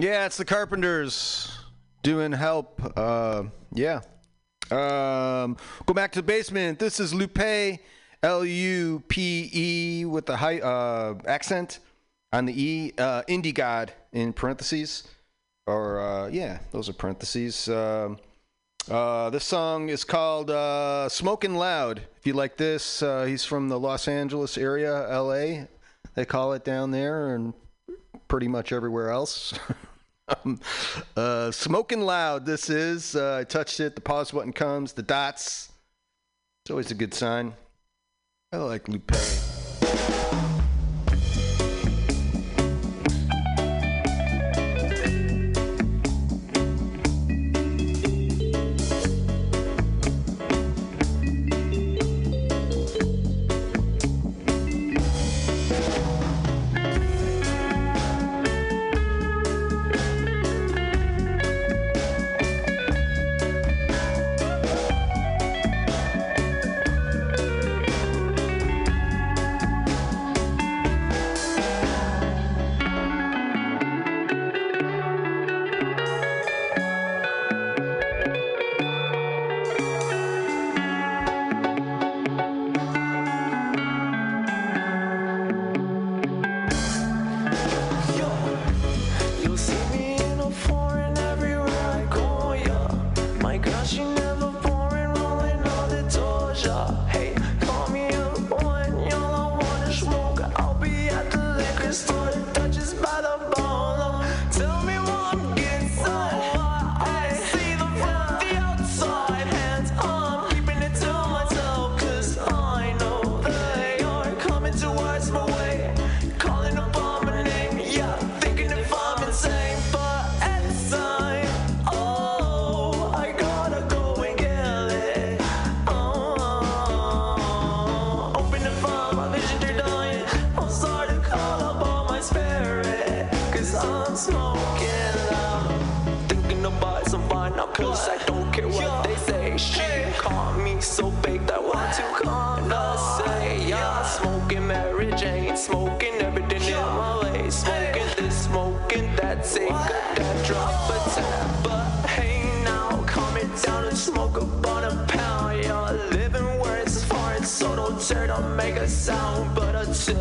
Yeah, 0.00 0.26
it's 0.26 0.36
the 0.36 0.44
Carpenters 0.44 1.58
doing 2.04 2.30
help. 2.30 2.80
Uh, 2.96 3.46
yeah. 3.72 4.02
Um, 4.70 5.56
go 5.86 5.92
back 5.92 6.12
to 6.12 6.20
the 6.20 6.22
basement. 6.22 6.78
This 6.78 7.00
is 7.00 7.12
Lupe, 7.12 7.80
L 8.22 8.44
U 8.44 9.02
P 9.08 9.50
E, 9.52 10.04
with 10.04 10.26
the 10.26 10.36
high 10.36 10.60
uh, 10.60 11.18
accent 11.26 11.80
on 12.32 12.44
the 12.44 12.62
E. 12.62 12.92
Uh, 12.96 13.22
indie 13.22 13.52
God 13.52 13.92
in 14.12 14.32
parentheses. 14.32 15.08
Or, 15.66 16.00
uh, 16.00 16.28
yeah, 16.28 16.60
those 16.70 16.88
are 16.88 16.92
parentheses. 16.92 17.68
Um, 17.68 18.18
uh, 18.88 19.30
this 19.30 19.44
song 19.44 19.88
is 19.88 20.04
called 20.04 20.48
uh, 20.48 21.08
Smoking 21.08 21.56
Loud. 21.56 22.02
If 22.18 22.24
you 22.24 22.34
like 22.34 22.56
this, 22.56 23.02
uh, 23.02 23.24
he's 23.24 23.44
from 23.44 23.68
the 23.68 23.80
Los 23.80 24.06
Angeles 24.06 24.56
area, 24.58 25.08
LA. 25.10 25.64
They 26.14 26.24
call 26.24 26.52
it 26.52 26.64
down 26.64 26.92
there. 26.92 27.34
And 27.34 27.52
pretty 28.28 28.48
much 28.48 28.72
everywhere 28.72 29.10
else. 29.10 29.54
um, 30.44 30.60
uh, 31.16 31.50
smoking 31.50 32.02
loud. 32.02 32.46
This 32.46 32.70
is. 32.70 33.16
Uh, 33.16 33.38
I 33.40 33.44
touched 33.44 33.80
it. 33.80 33.94
The 33.94 34.00
pause 34.00 34.30
button 34.30 34.52
comes. 34.52 34.92
The 34.92 35.02
dots. 35.02 35.72
It's 36.64 36.70
always 36.70 36.90
a 36.90 36.94
good 36.94 37.14
sign. 37.14 37.54
I 38.52 38.58
like 38.58 38.88
Lupe. 38.88 39.12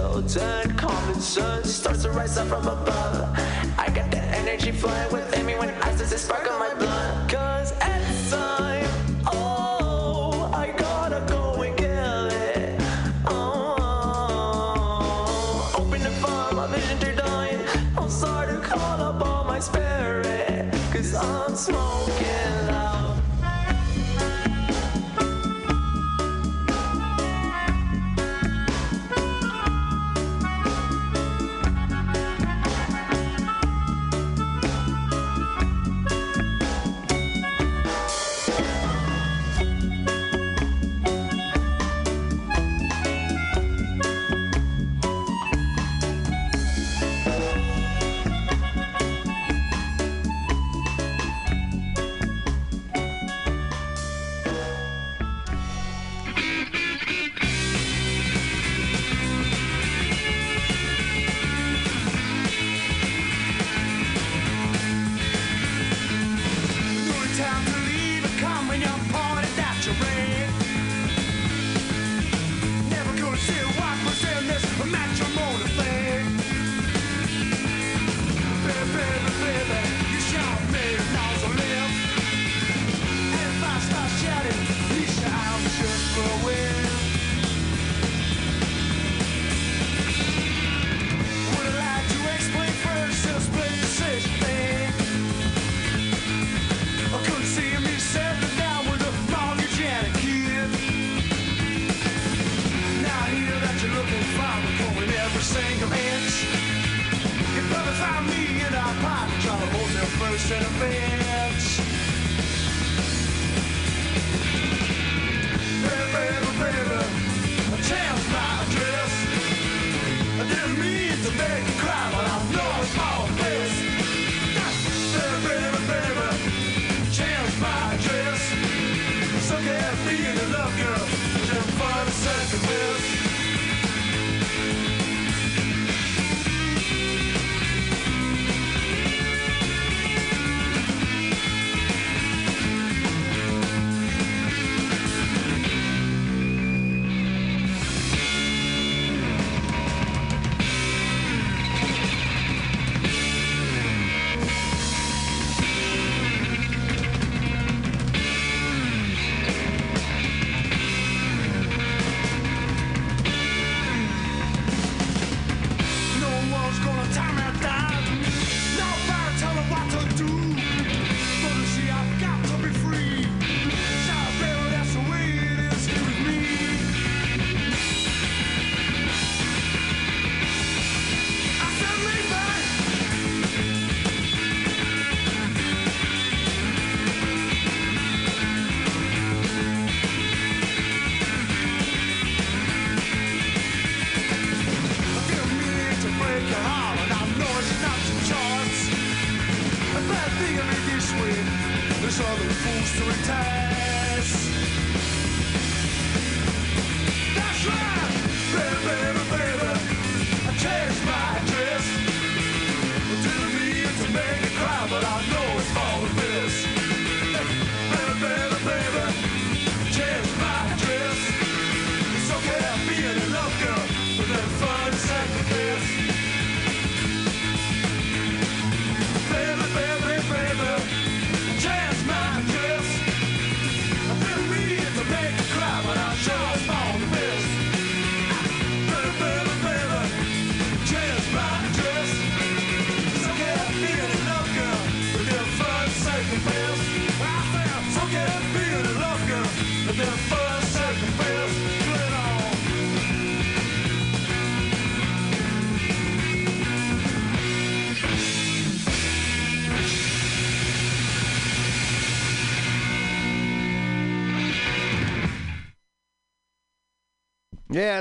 children. 0.07 0.75
Common 0.77 1.19
sense 1.19 1.73
starts 1.73 2.03
to 2.03 2.11
rise 2.11 2.37
up 2.37 2.47
from 2.47 2.67
above. 2.67 3.37
I 3.77 3.87
got 3.93 4.11
that 4.11 4.33
energy 4.35 4.71
flowing 4.71 5.11
within 5.11 5.45
me 5.45 5.55
when 5.55 5.69
I 5.69 5.95
sense 5.95 6.09
the 6.09 6.17
spark 6.17 6.49
on 6.51 6.59
my 6.59 6.73
blood. 6.75 7.46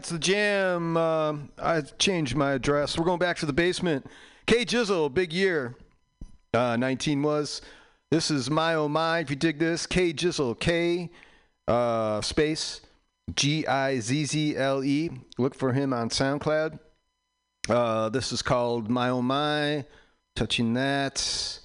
That's 0.07 0.13
the 0.13 0.19
jam. 0.21 0.97
Uh, 0.97 1.35
I 1.61 1.81
changed 1.81 2.37
my 2.37 2.53
address. 2.53 2.97
We're 2.97 3.05
going 3.05 3.19
back 3.19 3.39
to 3.39 3.47
the 3.47 3.53
basement. 3.53 4.07
K 4.47 4.65
Jizzle, 4.65 5.13
big 5.13 5.33
year. 5.33 5.75
Uh, 6.55 6.77
19 6.77 7.25
was. 7.25 7.61
This 8.13 8.31
is 8.31 8.49
my 8.49 8.75
oh 8.75 8.87
my. 8.87 9.19
If 9.19 9.31
you 9.31 9.35
dig 9.35 9.59
this, 9.59 9.85
K 9.85 10.13
Jizzle, 10.13 10.61
K 10.61 11.11
uh, 11.67 12.21
space 12.21 12.83
G 13.35 13.67
I 13.67 13.99
Z 13.99 14.27
Z 14.27 14.57
L 14.57 14.85
E. 14.85 15.11
Look 15.39 15.57
for 15.57 15.73
him 15.73 15.93
on 15.93 16.09
SoundCloud. 16.09 16.79
Uh, 17.69 18.09
this 18.09 18.31
is 18.31 18.43
called 18.43 18.89
my 18.89 19.09
oh 19.09 19.23
my. 19.23 19.87
Touching 20.37 20.75
that. 20.75 21.59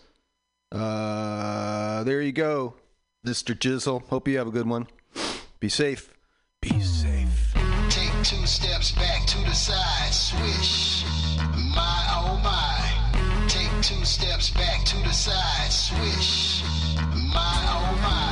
Uh, 0.71 2.03
there 2.05 2.23
you 2.23 2.31
go, 2.31 2.73
Mr. 3.23 3.53
Jizzle. 3.53 4.03
Hope 4.07 4.27
you 4.27 4.39
have 4.39 4.47
a 4.47 4.51
good 4.51 4.67
one. 4.67 4.87
Be 5.59 5.69
safe. 5.69 6.11
Peace. 6.59 7.00
Two 8.23 8.45
steps 8.45 8.91
back 8.91 9.25
to 9.25 9.39
the 9.39 9.53
side, 9.53 10.13
swish. 10.13 11.03
My 11.75 12.05
oh 12.09 12.39
my. 12.43 13.47
Take 13.47 13.71
two 13.81 14.05
steps 14.05 14.51
back 14.51 14.85
to 14.85 14.97
the 14.97 15.11
side, 15.11 15.71
swish. 15.71 16.61
My 17.33 17.65
oh 17.67 17.99
my. 18.03 18.30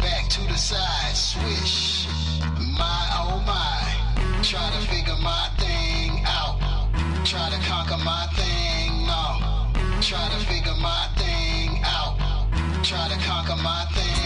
back 0.00 0.28
to 0.28 0.40
the 0.48 0.56
side, 0.56 1.14
swish. 1.14 2.06
My 2.78 3.00
oh 3.20 3.42
my, 3.46 4.42
try 4.42 4.70
to 4.70 4.80
figure 4.88 5.16
my 5.22 5.48
thing 5.58 6.22
out. 6.26 6.58
Try 7.24 7.50
to 7.50 7.58
conquer 7.68 7.98
my 7.98 8.26
thing, 8.34 9.06
no. 9.06 10.00
Try 10.00 10.28
to 10.28 10.46
figure 10.46 10.76
my 10.80 11.06
thing 11.16 11.80
out. 11.84 12.16
Try 12.82 13.08
to 13.08 13.18
conquer 13.26 13.56
my 13.62 13.84
thing. 13.92 14.19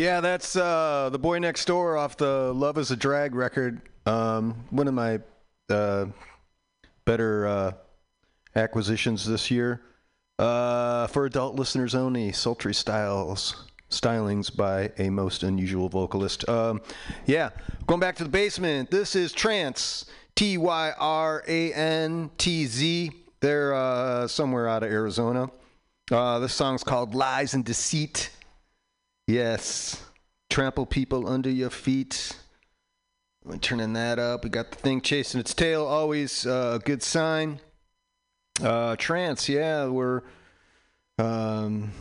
Yeah, 0.00 0.22
that's 0.22 0.56
uh, 0.56 1.10
the 1.12 1.18
boy 1.18 1.40
next 1.40 1.66
door 1.66 1.98
off 1.98 2.16
the 2.16 2.54
"Love 2.54 2.78
Is 2.78 2.90
a 2.90 2.96
Drag" 2.96 3.34
record. 3.34 3.82
Um, 4.06 4.64
one 4.70 4.88
of 4.88 4.94
my 4.94 5.20
uh, 5.68 6.06
better 7.04 7.46
uh, 7.46 7.72
acquisitions 8.56 9.26
this 9.26 9.50
year. 9.50 9.82
Uh, 10.38 11.06
for 11.08 11.26
adult 11.26 11.56
listeners 11.56 11.94
only, 11.94 12.32
sultry 12.32 12.72
styles 12.72 13.66
stylings 13.90 14.56
by 14.56 14.90
a 14.96 15.10
most 15.10 15.42
unusual 15.42 15.90
vocalist. 15.90 16.48
Um, 16.48 16.80
yeah, 17.26 17.50
going 17.86 18.00
back 18.00 18.16
to 18.16 18.24
the 18.24 18.30
basement. 18.30 18.90
This 18.90 19.14
is 19.14 19.34
Tyrantz, 19.34 20.06
T 20.34 20.56
Y 20.56 20.92
R 20.98 21.44
A 21.46 21.74
N 21.74 22.30
T 22.38 22.64
Z. 22.64 23.10
They're 23.40 23.74
uh, 23.74 24.28
somewhere 24.28 24.66
out 24.66 24.82
of 24.82 24.90
Arizona. 24.90 25.50
Uh, 26.10 26.38
this 26.38 26.54
song's 26.54 26.82
called 26.82 27.14
"Lies 27.14 27.52
and 27.52 27.66
Deceit." 27.66 28.30
Yes. 29.30 30.02
Trample 30.48 30.86
people 30.86 31.28
under 31.28 31.48
your 31.48 31.70
feet. 31.70 32.36
We're 33.44 33.58
turning 33.58 33.92
that 33.92 34.18
up. 34.18 34.42
We 34.42 34.50
got 34.50 34.72
the 34.72 34.76
thing 34.76 35.00
chasing 35.00 35.38
its 35.38 35.54
tail. 35.54 35.86
Always 35.86 36.44
uh, 36.44 36.78
a 36.80 36.84
good 36.84 37.00
sign. 37.00 37.60
Uh, 38.60 38.96
Tyrantz, 38.96 39.48
yeah, 39.48 39.86
we're. 39.86 40.22
Um, 41.16 41.92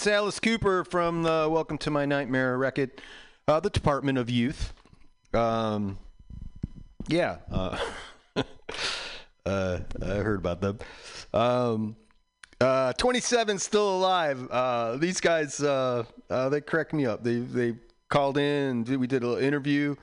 that's 0.00 0.06
Alice 0.06 0.40
Cooper 0.40 0.82
from 0.82 1.24
the 1.24 1.46
Welcome 1.50 1.76
to 1.76 1.90
My 1.90 2.06
Nightmare 2.06 2.56
record, 2.56 2.90
uh, 3.46 3.60
the 3.60 3.68
Department 3.68 4.16
of 4.16 4.30
Youth. 4.30 4.72
Um, 5.34 5.98
yeah, 7.06 7.36
uh, 7.52 7.78
uh, 9.44 9.80
I 10.00 10.06
heard 10.06 10.38
about 10.38 10.62
them. 10.62 10.78
Um, 11.34 11.96
uh, 12.62 12.94
27 12.94 13.58
still 13.58 13.96
alive. 13.96 14.50
Uh, 14.50 14.96
these 14.96 15.20
guys, 15.20 15.60
uh, 15.60 16.04
they 16.30 16.62
cracked 16.62 16.94
me 16.94 17.04
up. 17.04 17.22
They 17.22 17.40
they 17.40 17.74
called 18.08 18.38
in. 18.38 18.84
We 18.84 19.06
did 19.06 19.22
a 19.22 19.26
little 19.26 19.44
interview 19.44 19.96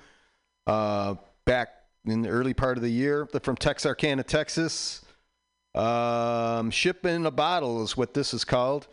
back 0.67 1.69
in 2.05 2.21
the 2.21 2.29
early 2.29 2.53
part 2.53 2.77
of 2.77 2.83
the 2.83 2.91
year. 2.91 3.27
They're 3.31 3.41
from 3.41 3.55
Texarkana, 3.55 4.21
Texas. 4.21 5.03
Um, 5.73 6.69
shipping 6.69 7.25
a 7.25 7.31
bottle 7.31 7.81
is 7.83 7.97
what 7.97 8.13
this 8.13 8.35
is 8.35 8.45
called. 8.45 8.87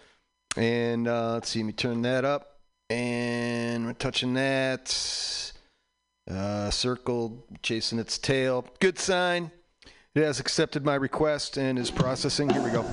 And 0.56 1.09
uh, 1.09 1.35
let's 1.35 1.48
see, 1.51 1.60
let 1.60 1.66
me 1.66 1.72
turn 1.72 2.02
that 2.02 2.24
up. 2.24 2.59
And 2.90 3.86
we're 3.86 3.93
touching 3.94 4.35
that. 4.35 5.52
Uh, 6.31 6.70
circle, 6.70 7.44
chasing 7.62 7.98
its 7.98 8.16
tail. 8.16 8.64
Good 8.81 8.98
sign. 8.98 9.51
It 10.14 10.22
has 10.22 10.40
accepted 10.40 10.85
my 10.85 10.94
request 10.94 11.59
and 11.59 11.78
is 11.78 11.90
processing. 11.90 12.48
Here 12.48 12.62
we 12.62 12.70
go. 12.70 12.86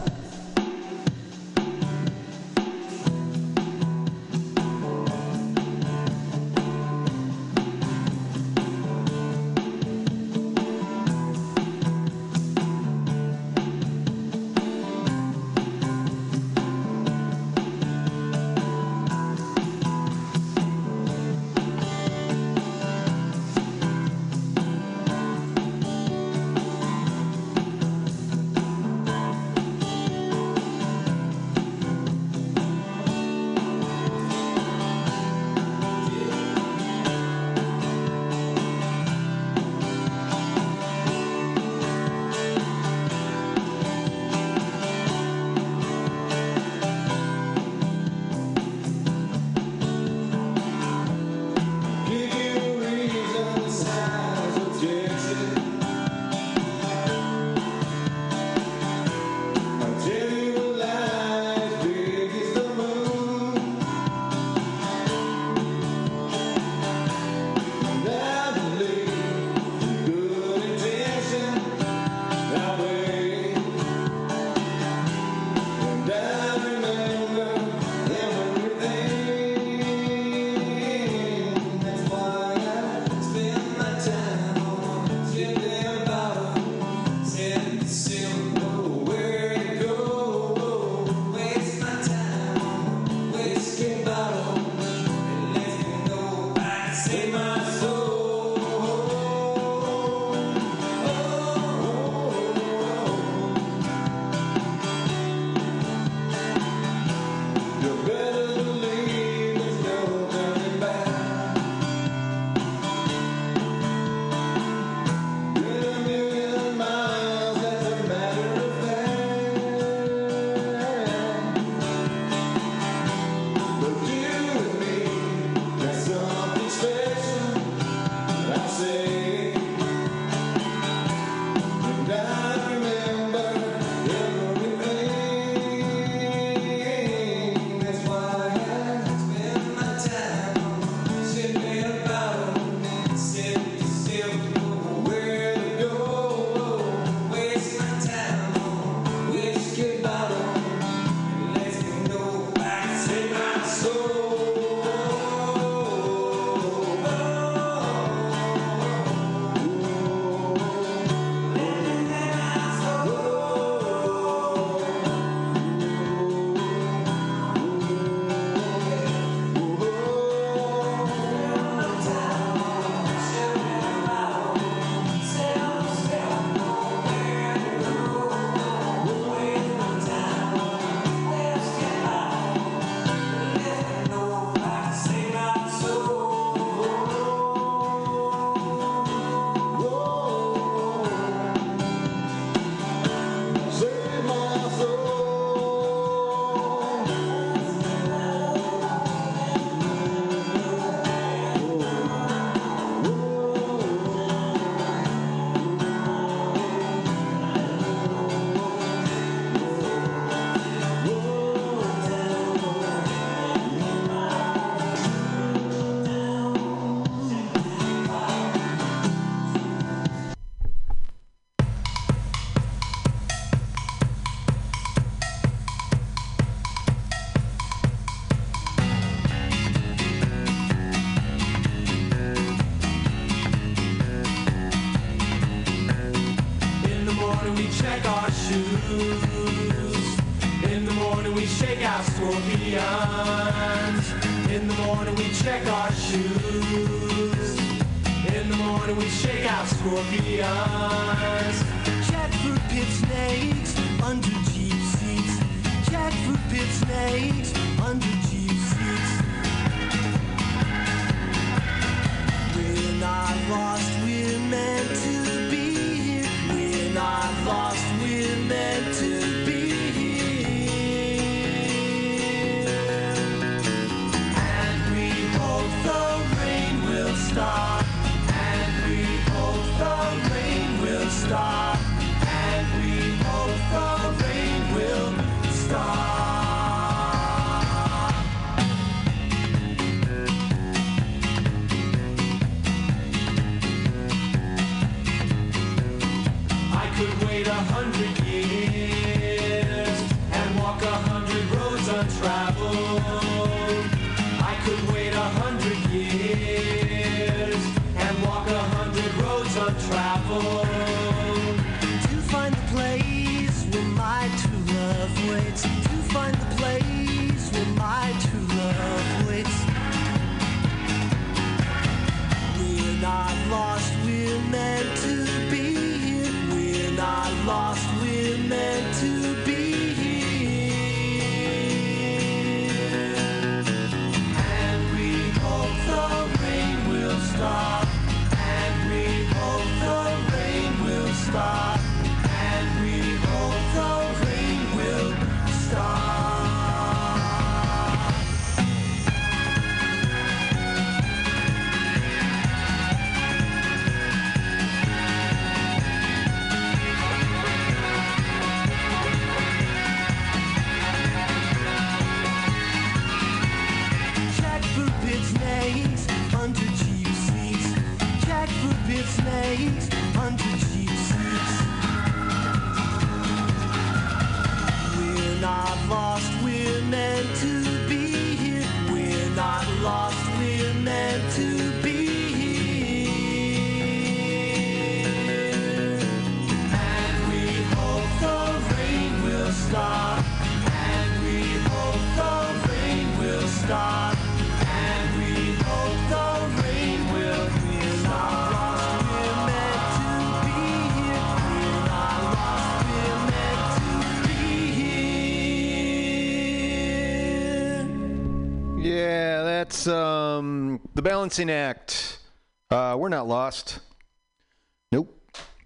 Balancing 411.31 411.49
act. 411.49 411.80